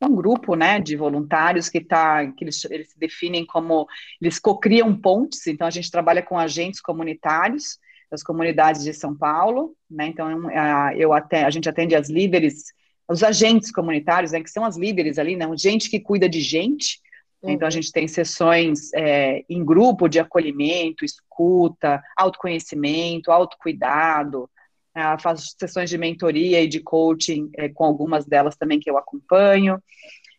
é 0.00 0.06
um 0.06 0.14
grupo 0.14 0.54
né, 0.54 0.80
de 0.80 0.96
voluntários 0.96 1.68
que, 1.68 1.78
tá, 1.78 2.26
que 2.32 2.42
eles, 2.42 2.64
eles 2.64 2.90
se 2.90 2.98
definem 2.98 3.44
como, 3.44 3.86
eles 4.20 4.38
cocriam 4.38 4.98
pontes, 4.98 5.46
então 5.46 5.66
a 5.66 5.70
gente 5.70 5.90
trabalha 5.90 6.22
com 6.22 6.38
agentes 6.38 6.80
comunitários 6.80 7.78
das 8.10 8.22
comunidades 8.22 8.82
de 8.82 8.94
São 8.94 9.14
Paulo, 9.14 9.76
né, 9.88 10.06
então 10.06 10.48
a, 10.48 10.96
eu 10.96 11.12
até, 11.12 11.44
a 11.44 11.50
gente 11.50 11.68
atende 11.68 11.94
as 11.94 12.08
líderes, 12.08 12.72
os 13.06 13.22
agentes 13.22 13.70
comunitários, 13.70 14.32
né, 14.32 14.42
que 14.42 14.50
são 14.50 14.64
as 14.64 14.76
líderes 14.76 15.18
ali, 15.18 15.36
né, 15.36 15.46
gente 15.56 15.90
que 15.90 16.00
cuida 16.00 16.28
de 16.28 16.40
gente, 16.40 16.98
uhum. 17.42 17.50
então 17.50 17.66
a 17.66 17.70
gente 17.70 17.92
tem 17.92 18.06
sessões 18.08 18.92
é, 18.94 19.44
em 19.48 19.64
grupo 19.64 20.08
de 20.08 20.18
acolhimento, 20.18 21.04
escuta, 21.04 22.02
autoconhecimento, 22.16 23.30
autocuidado, 23.30 24.48
Uh, 24.90 25.22
faço 25.22 25.54
sessões 25.56 25.88
de 25.88 25.96
mentoria 25.96 26.60
e 26.60 26.66
de 26.66 26.80
coaching 26.80 27.48
é, 27.56 27.68
com 27.68 27.84
algumas 27.84 28.26
delas 28.26 28.56
também 28.56 28.80
que 28.80 28.90
eu 28.90 28.98
acompanho. 28.98 29.80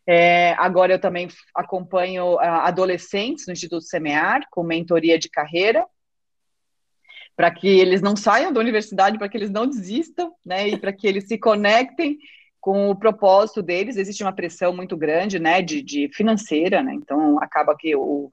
É, 0.06 0.52
agora 0.58 0.92
eu 0.92 1.00
também 1.00 1.30
acompanho 1.56 2.34
uh, 2.34 2.40
adolescentes 2.40 3.48
no 3.48 3.54
Instituto 3.54 3.86
Semear, 3.86 4.42
com 4.52 4.62
mentoria 4.62 5.18
de 5.18 5.30
carreira, 5.30 5.86
para 7.34 7.50
que 7.50 7.68
eles 7.68 8.02
não 8.02 8.16
saiam 8.16 8.52
da 8.52 8.60
universidade, 8.60 9.18
para 9.18 9.30
que 9.30 9.38
eles 9.38 9.50
não 9.50 9.66
desistam, 9.66 10.34
né, 10.46 10.68
e 10.68 10.78
para 10.78 10.92
que 10.92 11.08
eles 11.08 11.28
se 11.28 11.38
conectem 11.38 12.18
com 12.62 12.90
o 12.90 12.96
propósito 12.96 13.62
deles. 13.62 13.98
Existe 13.98 14.24
uma 14.24 14.32
pressão 14.32 14.74
muito 14.74 14.96
grande, 14.96 15.40
né, 15.40 15.62
de, 15.62 15.82
de 15.82 16.10
financeira, 16.14 16.82
né, 16.82 16.94
então 16.94 17.42
acaba 17.42 17.76
que 17.76 17.96
o, 17.96 18.32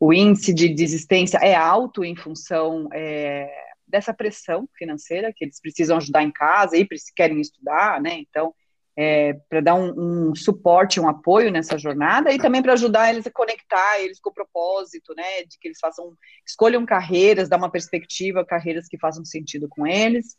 o 0.00 0.12
índice 0.12 0.54
de 0.54 0.68
desistência 0.68 1.38
é 1.38 1.54
alto 1.54 2.04
em 2.04 2.16
função 2.16 2.88
é, 2.92 3.50
dessa 3.86 4.14
pressão 4.14 4.68
financeira, 4.76 5.32
que 5.34 5.44
eles 5.44 5.60
precisam 5.60 5.96
ajudar 5.96 6.22
em 6.22 6.30
casa 6.30 6.76
e 6.76 6.86
querem 7.16 7.40
estudar, 7.40 8.00
né? 8.00 8.18
Então, 8.18 8.54
é, 9.00 9.34
para 9.48 9.60
dar 9.60 9.74
um, 9.76 10.30
um, 10.30 10.34
suporte, 10.34 10.98
um 10.98 11.08
apoio 11.08 11.52
nessa 11.52 11.78
jornada 11.78 12.32
e 12.32 12.38
também 12.38 12.60
para 12.60 12.72
ajudar 12.72 13.10
eles 13.10 13.24
a 13.28 13.30
conectar 13.30 14.00
eles 14.00 14.18
com 14.18 14.28
o 14.28 14.34
propósito, 14.34 15.14
né? 15.14 15.44
De 15.48 15.56
que 15.56 15.68
eles 15.68 15.78
façam, 15.78 16.14
escolham 16.44 16.84
carreiras, 16.84 17.48
dar 17.48 17.58
uma 17.58 17.70
perspectiva, 17.70 18.44
carreiras 18.44 18.88
que 18.88 18.98
façam 18.98 19.24
sentido 19.24 19.68
com 19.68 19.86
eles. 19.86 20.34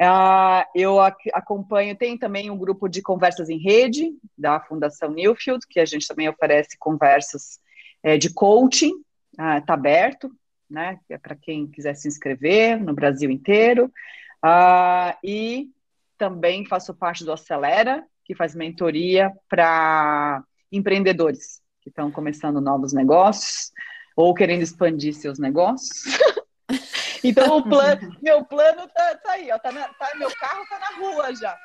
Uh, 0.00 0.66
eu 0.74 0.98
acompanho, 1.32 1.96
tem 1.96 2.18
também 2.18 2.50
um 2.50 2.58
grupo 2.58 2.88
de 2.88 3.00
conversas 3.00 3.48
em 3.48 3.58
rede 3.58 4.10
da 4.36 4.58
Fundação 4.58 5.10
Newfield, 5.12 5.64
que 5.70 5.78
a 5.78 5.84
gente 5.84 6.08
também 6.08 6.28
oferece 6.28 6.76
conversas 6.76 7.60
é, 8.02 8.18
de 8.18 8.34
coaching, 8.34 8.90
está 9.30 9.72
uh, 9.72 9.76
aberto, 9.76 10.32
né? 10.68 10.98
É 11.08 11.16
para 11.16 11.36
quem 11.36 11.68
quiser 11.68 11.94
se 11.94 12.08
inscrever 12.08 12.76
no 12.82 12.92
Brasil 12.92 13.30
inteiro. 13.30 13.84
Uh, 14.44 15.16
e 15.22 15.70
também 16.24 16.64
faço 16.64 16.94
parte 16.94 17.22
do 17.22 17.32
Acelera, 17.32 18.02
que 18.24 18.34
faz 18.34 18.54
mentoria 18.54 19.30
para 19.46 20.42
empreendedores 20.72 21.60
que 21.82 21.90
estão 21.90 22.10
começando 22.10 22.62
novos 22.62 22.94
negócios 22.94 23.70
ou 24.16 24.32
querendo 24.32 24.62
expandir 24.62 25.12
seus 25.12 25.38
negócios. 25.38 26.04
então, 27.22 27.58
o 27.58 27.62
plano, 27.62 28.16
meu 28.22 28.42
plano 28.42 28.88
tá, 28.88 29.16
tá 29.16 29.32
aí, 29.32 29.52
ó, 29.52 29.58
tá, 29.58 29.70
na, 29.70 29.86
tá, 29.88 30.12
meu 30.16 30.30
carro 30.34 30.64
tá 30.66 30.78
na 30.78 30.96
rua 30.96 31.34
já. 31.34 31.58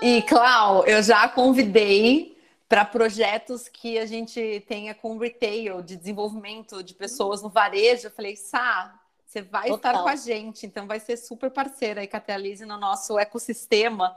e, 0.00 0.22
Clau, 0.22 0.86
eu 0.86 1.02
já 1.02 1.28
convidei 1.28 2.34
para 2.66 2.86
projetos 2.86 3.68
que 3.68 3.98
a 3.98 4.06
gente 4.06 4.64
tenha 4.66 4.94
com 4.94 5.18
retail, 5.18 5.82
de 5.82 5.98
desenvolvimento 5.98 6.82
de 6.82 6.94
pessoas 6.94 7.42
no 7.42 7.50
varejo. 7.50 8.06
Eu 8.06 8.10
falei, 8.10 8.36
Sá, 8.36 8.98
você 9.28 9.42
vai 9.42 9.68
Total. 9.68 9.92
estar 9.92 10.02
com 10.02 10.08
a 10.08 10.16
gente, 10.16 10.64
então 10.64 10.86
vai 10.86 10.98
ser 10.98 11.18
super 11.18 11.50
parceira 11.50 12.00
aí 12.00 12.08
Tealize 12.08 12.64
no 12.64 12.78
nosso 12.78 13.18
ecossistema, 13.18 14.16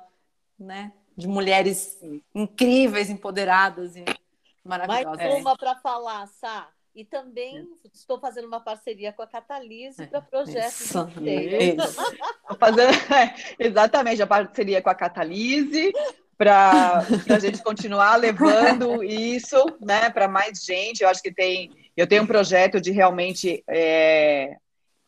né? 0.57 0.93
De 1.17 1.27
mulheres 1.27 1.99
incríveis, 2.33 3.09
empoderadas 3.09 3.97
e 3.97 4.05
maravilhosas. 4.63 5.17
Mais 5.17 5.41
uma 5.41 5.57
para 5.57 5.75
falar, 5.75 6.25
Sá. 6.27 6.69
E 6.95 7.03
também 7.03 7.57
é. 7.57 7.87
estou 7.93 8.21
fazendo 8.21 8.47
uma 8.47 8.61
parceria 8.61 9.11
com 9.11 9.21
a 9.21 9.27
Catalise 9.27 10.07
para 10.07 10.21
projetos 10.21 10.79
isso, 10.79 10.99
isso. 10.99 12.57
fazendo, 12.57 12.93
é, 13.13 13.35
exatamente, 13.59 14.21
a 14.21 14.27
parceria 14.27 14.81
com 14.81 14.89
a 14.89 14.95
Catalise 14.95 15.91
para 16.37 17.05
a 17.29 17.39
gente 17.39 17.61
continuar 17.61 18.15
levando 18.15 19.03
isso 19.03 19.57
né, 19.81 20.09
para 20.09 20.29
mais 20.29 20.63
gente. 20.63 21.03
Eu 21.03 21.09
acho 21.09 21.21
que 21.21 21.33
tem. 21.33 21.69
Eu 21.97 22.07
tenho 22.07 22.23
um 22.23 22.27
projeto 22.27 22.79
de 22.79 22.91
realmente 22.91 23.61
é, 23.67 24.57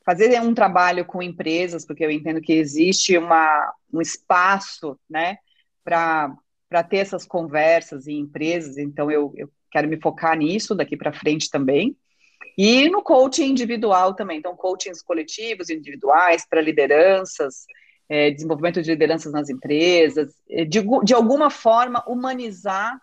fazer 0.06 0.39
um 0.42 0.54
trabalho 0.54 1.06
com 1.06 1.22
empresas, 1.22 1.86
porque 1.86 2.04
eu 2.04 2.12
entendo 2.12 2.42
que 2.42 2.54
existe 2.54 3.18
uma, 3.18 3.74
um 3.92 4.02
espaço 4.02 5.00
né, 5.10 5.38
para 5.84 6.84
ter 6.89 6.98
essas 6.98 7.26
conversas 7.26 8.08
em 8.08 8.20
empresas, 8.20 8.78
então 8.78 9.10
eu, 9.10 9.34
eu 9.36 9.50
quero 9.72 9.88
me 9.88 10.00
focar 10.00 10.38
nisso 10.38 10.76
daqui 10.76 10.98
para 10.98 11.13
frente 11.13 11.50
também. 11.50 11.96
E 12.58 12.88
no 12.89 13.02
coaching 13.02 13.50
individual 13.50 14.13
também, 14.13 14.38
então 14.38 14.56
coachings 14.56 15.02
coletivos, 15.02 15.70
individuais, 15.70 16.46
para 16.48 16.62
lideranças, 16.62 17.66
é, 18.08 18.30
desenvolvimento 18.30 18.82
de 18.82 18.92
lideranças 18.92 19.32
nas 19.32 19.50
empresas, 19.50 20.36
é, 20.50 20.63
de, 20.63 20.82
de 21.04 21.13
alguma 21.13 21.50
forma 21.50 22.04
humanizar, 22.08 23.02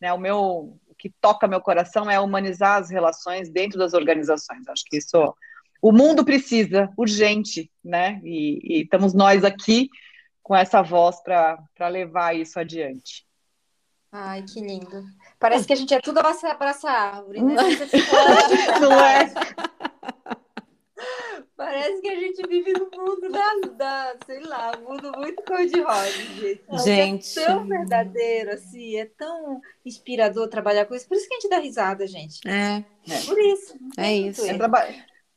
né, 0.00 0.12
o 0.12 0.18
meu, 0.18 0.78
o 0.88 0.94
que 0.98 1.10
toca 1.20 1.46
meu 1.46 1.60
coração 1.60 2.10
é 2.10 2.18
humanizar 2.18 2.78
as 2.78 2.90
relações 2.90 3.48
dentro 3.48 3.78
das 3.78 3.94
organizações. 3.94 4.66
Acho 4.66 4.84
que 4.86 4.96
isso, 4.96 5.34
o 5.80 5.92
mundo 5.92 6.24
precisa, 6.24 6.92
urgente, 6.96 7.70
né, 7.84 8.20
e, 8.24 8.78
e 8.78 8.82
estamos 8.82 9.14
nós 9.14 9.44
aqui 9.44 9.88
com 10.42 10.54
essa 10.54 10.82
voz 10.82 11.22
para 11.22 11.88
levar 11.88 12.36
isso 12.36 12.58
adiante. 12.58 13.24
Ai, 14.12 14.42
que 14.42 14.60
lindo. 14.60 15.04
Parece 15.38 15.66
que 15.66 15.72
a 15.72 15.76
gente 15.76 15.94
é 15.94 16.00
tudo 16.00 16.18
abraça, 16.18 16.48
abraça 16.48 16.90
árvore, 16.90 17.40
né? 17.42 17.54
Não 18.80 18.92
é? 18.92 19.32
Parece 21.56 22.00
que 22.00 22.08
a 22.08 22.16
gente 22.16 22.48
vive 22.48 22.72
no 22.72 22.90
mundo 22.90 23.30
da, 23.30 23.68
da 23.76 24.16
sei 24.24 24.40
lá, 24.40 24.72
um 24.78 24.92
mundo 24.92 25.12
muito 25.16 25.42
cor-de-rosa, 25.44 26.10
gente. 26.10 26.62
Gente. 26.84 27.38
É 27.38 27.44
tão 27.44 27.66
verdadeiro, 27.66 28.50
assim, 28.52 28.96
é 28.96 29.04
tão 29.04 29.60
inspirador 29.84 30.48
trabalhar 30.48 30.86
com 30.86 30.94
isso. 30.94 31.06
Por 31.06 31.16
isso 31.16 31.28
que 31.28 31.34
a 31.34 31.38
gente 31.38 31.50
dá 31.50 31.58
risada, 31.58 32.06
gente. 32.06 32.40
É. 32.48 32.82
é. 33.08 33.20
Por 33.26 33.38
isso. 33.38 33.78
É 33.96 34.12
isso. 34.12 34.44
É 34.46 34.54
traba 34.54 34.84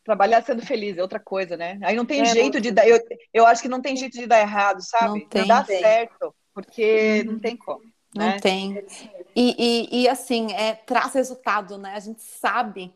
trabalhar 0.03 0.43
sendo 0.43 0.65
feliz 0.65 0.97
é 0.97 1.01
outra 1.01 1.19
coisa, 1.19 1.55
né? 1.55 1.79
Aí 1.83 1.95
não 1.95 2.05
tem 2.05 2.21
é, 2.21 2.25
jeito 2.25 2.59
de 2.59 2.71
dar. 2.71 2.87
Eu, 2.87 2.99
eu 3.33 3.45
acho 3.45 3.61
que 3.61 3.69
não 3.69 3.81
tem 3.81 3.95
jeito 3.95 4.17
de 4.17 4.27
dar 4.27 4.39
errado, 4.39 4.81
sabe? 4.81 5.19
Não, 5.19 5.27
tem. 5.27 5.41
não 5.41 5.47
dá 5.47 5.65
certo, 5.65 6.35
porque 6.53 7.23
não 7.23 7.39
tem 7.39 7.55
como. 7.55 7.81
Não 8.15 8.27
né? 8.27 8.39
tem. 8.39 8.85
E, 9.35 9.55
e, 9.91 10.03
e 10.03 10.09
assim, 10.09 10.51
é, 10.53 10.75
traz 10.75 11.13
resultado, 11.13 11.77
né? 11.77 11.93
A 11.95 11.99
gente 11.99 12.21
sabe 12.21 12.93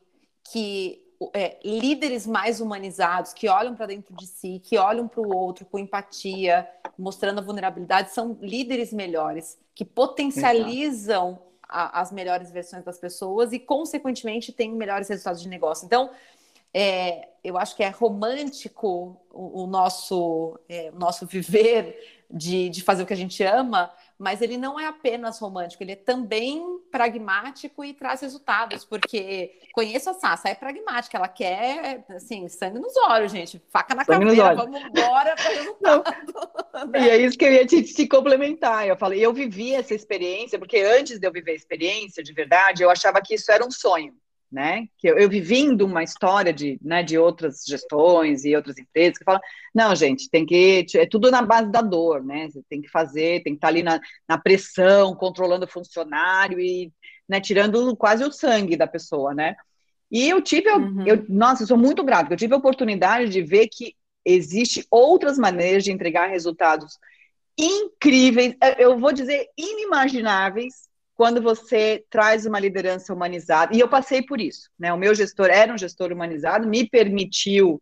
que 0.51 1.01
é, 1.33 1.57
líderes 1.63 2.27
mais 2.27 2.61
humanizados, 2.61 3.33
que 3.33 3.47
olham 3.47 3.75
para 3.75 3.87
dentro 3.87 4.15
de 4.15 4.27
si, 4.27 4.61
que 4.63 4.77
olham 4.77 5.07
para 5.07 5.21
o 5.21 5.35
outro 5.35 5.65
com 5.65 5.79
empatia, 5.79 6.67
mostrando 6.97 7.39
a 7.39 7.43
vulnerabilidade, 7.43 8.13
são 8.13 8.37
líderes 8.41 8.93
melhores, 8.93 9.57
que 9.73 9.83
potencializam 9.83 11.39
a, 11.67 12.01
as 12.01 12.11
melhores 12.11 12.51
versões 12.51 12.83
das 12.83 12.99
pessoas 12.99 13.51
e, 13.51 13.59
consequentemente, 13.59 14.51
têm 14.51 14.71
melhores 14.73 15.09
resultados 15.09 15.41
de 15.41 15.49
negócio. 15.49 15.85
Então, 15.85 16.11
é, 16.79 17.29
eu 17.43 17.57
acho 17.57 17.75
que 17.75 17.81
é 17.81 17.89
romântico 17.89 19.19
o, 19.31 19.63
o 19.63 19.67
nosso, 19.67 20.59
é, 20.69 20.91
o 20.93 20.99
nosso 20.99 21.25
viver 21.25 21.97
de, 22.29 22.69
de 22.69 22.83
fazer 22.83 23.01
o 23.01 23.05
que 23.07 23.13
a 23.13 23.17
gente 23.17 23.41
ama, 23.41 23.91
mas 24.15 24.43
ele 24.43 24.57
não 24.57 24.79
é 24.79 24.85
apenas 24.85 25.39
romântico, 25.39 25.81
ele 25.81 25.93
é 25.93 25.95
também 25.95 26.79
pragmático 26.91 27.83
e 27.83 27.95
traz 27.95 28.21
resultados, 28.21 28.85
porque 28.85 29.59
conheço 29.73 30.11
a 30.11 30.13
Sassa, 30.13 30.49
é 30.49 30.53
pragmática, 30.53 31.17
ela 31.17 31.27
quer, 31.27 32.05
assim, 32.09 32.47
sangue 32.47 32.77
nos 32.77 32.95
olhos, 33.07 33.31
gente, 33.31 33.59
faca 33.69 33.95
na 33.95 34.05
sangue 34.05 34.25
caveira, 34.25 34.53
vamos 34.53 34.79
embora 34.79 35.35
para 35.35 35.49
resultado. 35.49 36.91
Né? 36.91 37.01
E 37.01 37.09
é 37.09 37.17
isso 37.17 37.35
que 37.35 37.45
eu 37.45 37.53
ia 37.53 37.65
te, 37.65 37.81
te, 37.81 38.07
complementar, 38.07 38.87
eu 38.87 38.95
falei, 38.95 39.19
eu 39.19 39.33
vivi 39.33 39.73
essa 39.73 39.95
experiência, 39.95 40.59
porque 40.59 40.77
antes 40.77 41.17
de 41.17 41.25
eu 41.25 41.31
viver 41.31 41.53
a 41.53 41.55
experiência, 41.55 42.23
de 42.23 42.33
verdade, 42.33 42.83
eu 42.83 42.91
achava 42.91 43.19
que 43.19 43.33
isso 43.33 43.51
era 43.51 43.65
um 43.65 43.71
sonho, 43.71 44.13
né? 44.51 44.87
Que 44.97 45.09
eu, 45.09 45.17
eu 45.17 45.29
vivindo 45.29 45.85
uma 45.85 46.03
história 46.03 46.53
de, 46.53 46.79
né, 46.81 47.03
de 47.03 47.17
outras 47.17 47.63
gestões 47.67 48.45
e 48.45 48.55
outras 48.55 48.77
empresas 48.77 49.17
que 49.17 49.23
falam, 49.23 49.41
não, 49.73 49.95
gente, 49.95 50.29
tem 50.29 50.45
que 50.45 50.85
é 50.95 51.05
tudo 51.05 51.29
na 51.29 51.41
base 51.41 51.71
da 51.71 51.81
dor, 51.81 52.23
né? 52.23 52.49
Você 52.49 52.61
tem 52.69 52.81
que 52.81 52.89
fazer, 52.89 53.43
tem 53.43 53.53
que 53.53 53.57
estar 53.57 53.67
ali 53.67 53.83
na, 53.83 53.99
na 54.27 54.37
pressão, 54.37 55.15
controlando 55.15 55.65
o 55.65 55.71
funcionário 55.71 56.59
e 56.59 56.91
né, 57.27 57.41
tirando 57.41 57.95
quase 57.95 58.23
o 58.23 58.31
sangue 58.31 58.77
da 58.77 58.87
pessoa, 58.87 59.33
né? 59.33 59.55
E 60.09 60.29
eu 60.29 60.41
tive, 60.41 60.69
uhum. 60.69 61.05
eu, 61.05 61.25
nossa, 61.27 61.63
eu 61.63 61.67
sou 61.67 61.77
muito 61.77 62.03
grata, 62.03 62.33
eu 62.33 62.37
tive 62.37 62.53
a 62.53 62.57
oportunidade 62.57 63.29
de 63.29 63.41
ver 63.41 63.67
que 63.67 63.93
existe 64.23 64.85
outras 64.89 65.37
maneiras 65.37 65.83
de 65.83 65.91
entregar 65.91 66.27
resultados 66.27 66.97
incríveis, 67.57 68.55
é, 68.61 68.83
eu 68.83 68.97
vou 68.99 69.11
dizer 69.11 69.47
inimagináveis, 69.57 70.86
quando 71.17 71.41
você 71.41 72.05
traz 72.11 72.45
uma 72.45 72.59
liderança 72.59 73.11
humanizada. 73.11 73.75
E 73.75 73.79
eu 73.79 73.89
passei 73.89 74.21
por 74.21 74.39
isso, 74.39 74.69
né? 74.77 74.93
O 74.93 74.97
meu 74.97 75.15
gestor 75.15 75.47
era 75.47 75.73
um 75.73 75.77
gestor 75.77 76.13
humanizado, 76.13 76.67
me 76.67 76.87
permitiu 76.87 77.81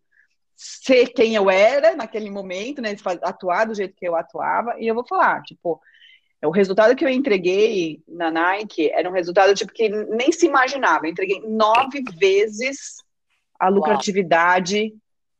ser 0.56 1.08
quem 1.10 1.36
eu 1.36 1.50
era 1.50 1.98
naquele 1.98 2.32
momento, 2.32 2.82
né? 2.82 2.96
Atuar 3.22 3.66
do 3.66 3.76
jeito 3.76 3.94
que 3.94 4.08
eu 4.08 4.16
atuava. 4.16 4.76
E 4.80 4.88
eu 4.88 4.96
vou 4.96 5.06
falar, 5.06 5.44
tipo, 5.44 5.82
o 6.42 6.50
resultado 6.50 6.96
que 6.96 7.04
eu 7.04 7.10
entreguei 7.10 8.02
na 8.08 8.32
Nike 8.32 8.90
era 8.90 9.10
um 9.10 9.14
resultado 9.14 9.54
tipo 9.54 9.74
que 9.74 9.90
nem 9.90 10.32
se 10.32 10.46
imaginava. 10.46 11.06
Eu 11.06 11.12
entreguei 11.12 11.42
nove 11.42 12.04
vezes 12.18 13.04
a 13.60 13.68
lucratividade 13.68 14.94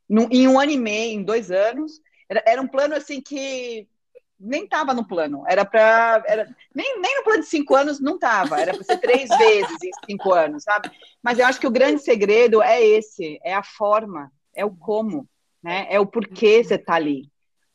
num, 0.06 0.28
em 0.30 0.46
um 0.46 0.60
ano 0.60 0.72
e 0.72 0.76
meio, 0.76 1.18
em 1.18 1.22
dois 1.22 1.50
anos. 1.50 1.92
Era, 2.28 2.42
era 2.46 2.60
um 2.60 2.68
plano 2.68 2.94
assim 2.94 3.22
que 3.22 3.88
nem 4.38 4.64
estava 4.64 4.92
no 4.92 5.06
plano. 5.06 5.44
Era 5.46 5.64
para. 5.64 6.22
Nem, 6.74 7.00
nem 7.00 7.16
no 7.16 7.24
plano 7.24 7.42
de 7.42 7.48
cinco 7.48 7.74
anos 7.74 8.00
não 8.00 8.14
estava. 8.16 8.60
Era 8.60 8.74
para 8.74 8.84
ser 8.84 8.98
três 8.98 9.28
vezes 9.36 9.82
em 9.82 9.90
cinco 10.10 10.32
anos, 10.32 10.62
sabe? 10.62 10.90
Mas 11.22 11.38
eu 11.38 11.46
acho 11.46 11.60
que 11.60 11.66
o 11.66 11.70
grande 11.70 12.02
segredo 12.02 12.62
é 12.62 12.82
esse: 12.82 13.38
é 13.42 13.54
a 13.54 13.62
forma, 13.62 14.30
é 14.54 14.64
o 14.64 14.70
como, 14.70 15.28
né? 15.62 15.86
É 15.90 15.98
o 15.98 16.06
porquê 16.06 16.62
você 16.62 16.74
está 16.74 16.94
ali. 16.94 17.30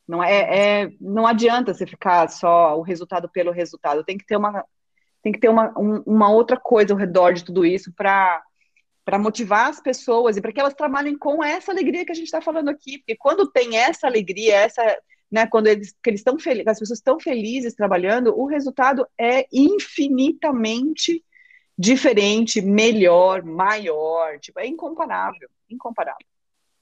Não, 0.06 0.22
é, 0.22 0.82
é, 0.82 0.90
não 1.00 1.26
adianta 1.26 1.72
você 1.72 1.86
ficar 1.86 2.28
só 2.28 2.78
o 2.78 2.82
resultado 2.82 3.28
pelo 3.28 3.52
resultado. 3.52 4.04
Tem 4.04 4.18
que 4.18 4.26
ter 4.26 4.36
uma, 4.36 4.64
tem 5.22 5.32
que 5.32 5.38
ter 5.38 5.48
uma, 5.48 5.72
um, 5.78 6.02
uma 6.06 6.30
outra 6.30 6.56
coisa 6.56 6.92
ao 6.92 6.98
redor 6.98 7.32
de 7.32 7.44
tudo 7.44 7.64
isso 7.64 7.92
para 7.94 8.42
para 9.04 9.18
motivar 9.18 9.68
as 9.68 9.80
pessoas 9.80 10.36
e 10.36 10.40
para 10.40 10.52
que 10.52 10.60
elas 10.60 10.74
trabalhem 10.74 11.18
com 11.18 11.42
essa 11.42 11.72
alegria 11.72 12.04
que 12.04 12.12
a 12.12 12.14
gente 12.14 12.26
está 12.26 12.40
falando 12.40 12.68
aqui, 12.68 12.98
porque 12.98 13.16
quando 13.16 13.50
tem 13.50 13.76
essa 13.76 14.06
alegria, 14.06 14.54
essa, 14.54 14.96
né, 15.32 15.46
quando 15.46 15.66
eles, 15.66 15.96
que 16.02 16.10
eles 16.10 16.20
estão 16.20 16.38
felizes, 16.38 16.68
as 16.68 16.78
pessoas 16.78 16.98
estão 16.98 17.18
felizes 17.18 17.74
trabalhando, 17.74 18.38
o 18.38 18.44
resultado 18.44 19.06
é 19.18 19.46
infinitamente 19.50 21.24
diferente, 21.76 22.60
melhor, 22.60 23.42
maior, 23.42 24.38
tipo, 24.38 24.60
é 24.60 24.66
incomparável, 24.66 25.48
incomparável. 25.70 26.26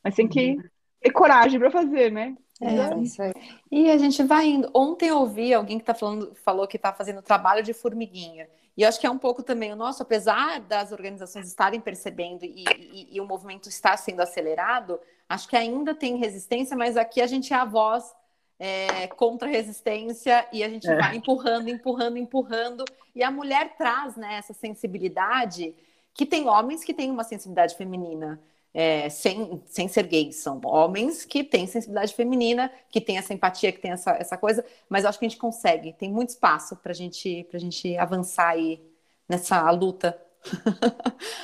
Mas 0.02 0.16
tem 0.16 0.26
que 0.26 0.56
uhum. 0.56 0.62
ter 1.00 1.12
coragem 1.12 1.60
para 1.60 1.70
fazer, 1.70 2.10
né? 2.10 2.36
É, 2.60 2.98
isso 3.00 3.22
aí. 3.22 3.32
E 3.70 3.90
a 3.90 3.96
gente 3.96 4.22
vai 4.24 4.46
indo. 4.46 4.70
Ontem 4.74 5.08
eu 5.08 5.18
ouvi 5.18 5.54
alguém 5.54 5.78
que 5.78 5.84
tá 5.84 5.94
falando, 5.94 6.34
falou 6.34 6.66
que 6.66 6.76
está 6.76 6.92
fazendo 6.92 7.22
trabalho 7.22 7.62
de 7.62 7.72
formiguinha. 7.72 8.48
E 8.76 8.82
eu 8.82 8.88
acho 8.88 9.00
que 9.00 9.06
é 9.06 9.10
um 9.10 9.18
pouco 9.18 9.42
também 9.42 9.72
o 9.72 9.76
nosso, 9.76 10.02
apesar 10.02 10.60
das 10.60 10.90
organizações 10.92 11.46
estarem 11.46 11.80
percebendo 11.80 12.44
e, 12.44 12.64
e, 12.76 13.16
e 13.16 13.20
o 13.20 13.26
movimento 13.26 13.68
está 13.68 13.96
sendo 13.96 14.20
acelerado, 14.20 14.98
acho 15.28 15.48
que 15.48 15.56
ainda 15.56 15.94
tem 15.94 16.16
resistência, 16.16 16.76
mas 16.76 16.96
aqui 16.96 17.20
a 17.20 17.26
gente 17.26 17.52
é 17.52 17.56
a 17.56 17.64
voz 17.64 18.12
é, 18.60 19.06
contra 19.08 19.48
a 19.48 19.50
resistência 19.50 20.46
e 20.52 20.62
a 20.62 20.68
gente 20.68 20.86
é. 20.86 20.94
vai 20.94 21.16
empurrando, 21.16 21.70
empurrando, 21.70 22.18
empurrando. 22.18 22.84
E 23.14 23.22
a 23.22 23.30
mulher 23.30 23.74
traz 23.78 24.16
né, 24.16 24.34
essa 24.34 24.52
sensibilidade 24.52 25.74
que 26.12 26.26
tem 26.26 26.46
homens 26.46 26.84
que 26.84 26.92
têm 26.92 27.10
uma 27.10 27.24
sensibilidade 27.24 27.74
feminina 27.74 28.38
é, 28.72 29.08
sem, 29.08 29.62
sem 29.66 29.88
ser 29.88 30.06
gays, 30.06 30.36
são 30.36 30.60
homens 30.64 31.24
que 31.24 31.42
têm 31.42 31.66
sensibilidade 31.66 32.14
feminina, 32.14 32.70
que 32.88 33.00
têm 33.00 33.18
essa 33.18 33.34
empatia, 33.34 33.72
que 33.72 33.80
tem 33.80 33.90
essa, 33.90 34.12
essa 34.12 34.36
coisa, 34.36 34.64
mas 34.88 35.02
eu 35.02 35.10
acho 35.10 35.18
que 35.18 35.24
a 35.24 35.28
gente 35.28 35.40
consegue, 35.40 35.92
tem 35.92 36.12
muito 36.12 36.30
espaço 36.30 36.76
para 36.76 36.92
gente, 36.92 37.48
a 37.52 37.58
gente 37.58 37.96
avançar 37.96 38.50
aí 38.50 38.80
nessa 39.28 39.68
luta. 39.70 40.16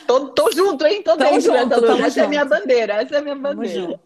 Tô, 0.07 0.29
tô 0.31 0.51
junto, 0.53 0.87
hein? 0.87 1.03
Tô 1.03 1.17
dentro 1.17 1.41
junto, 1.41 1.75
luta. 1.75 1.93
Essa 1.93 2.09
junto. 2.09 2.19
é 2.21 2.25
a 2.25 2.29
minha 2.29 2.45
bandeira, 2.45 2.93
essa 2.95 3.17
é 3.17 3.19
a 3.19 3.23
minha 3.23 3.35
bandeira. 3.35 4.01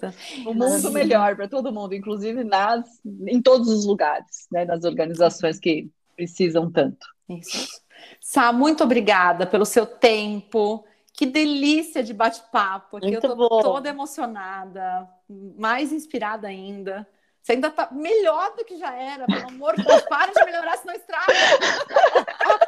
Um 0.46 0.54
mundo 0.54 0.88
Sim. 0.88 0.92
melhor 0.92 1.36
para 1.36 1.48
todo 1.48 1.72
mundo, 1.72 1.94
inclusive 1.94 2.42
nas, 2.44 2.84
em 3.26 3.40
todos 3.40 3.68
os 3.68 3.86
lugares, 3.86 4.48
né? 4.50 4.64
Nas 4.64 4.84
organizações 4.84 5.58
que 5.58 5.88
precisam 6.16 6.70
tanto. 6.70 7.06
Isso. 7.28 7.80
Sá, 8.20 8.52
muito 8.52 8.82
obrigada 8.82 9.46
pelo 9.46 9.64
seu 9.64 9.86
tempo, 9.86 10.84
que 11.12 11.26
delícia 11.26 12.02
de 12.02 12.12
bate-papo 12.12 12.96
aqui. 12.96 13.10
Muito 13.10 13.26
eu 13.26 13.36
tô 13.36 13.36
bom. 13.36 13.62
toda 13.62 13.88
emocionada, 13.88 15.08
mais 15.56 15.92
inspirada 15.92 16.48
ainda. 16.48 17.06
Você 17.42 17.52
ainda 17.52 17.70
tá 17.70 17.88
melhor 17.90 18.54
do 18.54 18.64
que 18.64 18.76
já 18.76 18.94
era, 18.94 19.26
pelo 19.26 19.48
amor 19.48 19.74
de 19.74 19.82
Deus, 19.82 20.02
para 20.02 20.30
de 20.30 20.44
melhorar, 20.44 20.76
senão 20.76 20.94
estraga. 20.94 21.32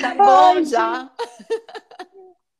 tá 0.00 0.14
bom 0.14 0.56
Ai, 0.56 0.64
já. 0.64 1.10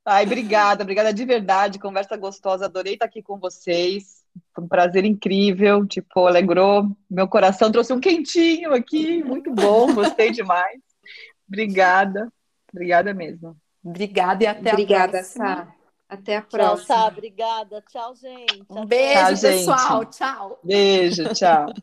Ai, 0.04 0.24
obrigada, 0.24 0.82
obrigada 0.82 1.12
de 1.12 1.24
verdade. 1.24 1.78
Conversa 1.78 2.16
gostosa, 2.16 2.64
adorei 2.64 2.94
estar 2.94 3.04
aqui 3.04 3.22
com 3.22 3.38
vocês. 3.38 4.24
Foi 4.54 4.64
um 4.64 4.68
prazer 4.68 5.04
incrível, 5.04 5.86
tipo, 5.86 6.26
alegrou 6.26 6.96
meu 7.10 7.28
coração, 7.28 7.70
trouxe 7.70 7.92
um 7.92 8.00
quentinho 8.00 8.72
aqui, 8.72 9.22
muito 9.22 9.52
bom, 9.52 9.92
gostei 9.94 10.30
demais. 10.30 10.80
Obrigada. 11.46 12.32
Obrigada 12.72 13.14
mesmo. 13.14 13.56
Obrigada 13.84 14.44
e 14.44 14.46
até 14.46 14.72
Obrigada, 14.72 15.04
a 15.04 15.10
próxima. 15.10 15.46
Sá. 15.46 15.74
Até 16.08 16.36
a 16.36 16.42
próxima. 16.42 16.76
Tchau, 16.76 16.96
Sá. 16.96 17.06
Obrigada. 17.08 17.84
Tchau, 17.90 18.14
gente. 18.14 18.64
Um 18.70 18.86
beijo, 18.86 19.34
tchau, 19.36 19.40
pessoal. 19.40 20.02
Gente. 20.02 20.16
Tchau. 20.16 20.60
Beijo, 20.64 21.34
tchau. 21.34 21.74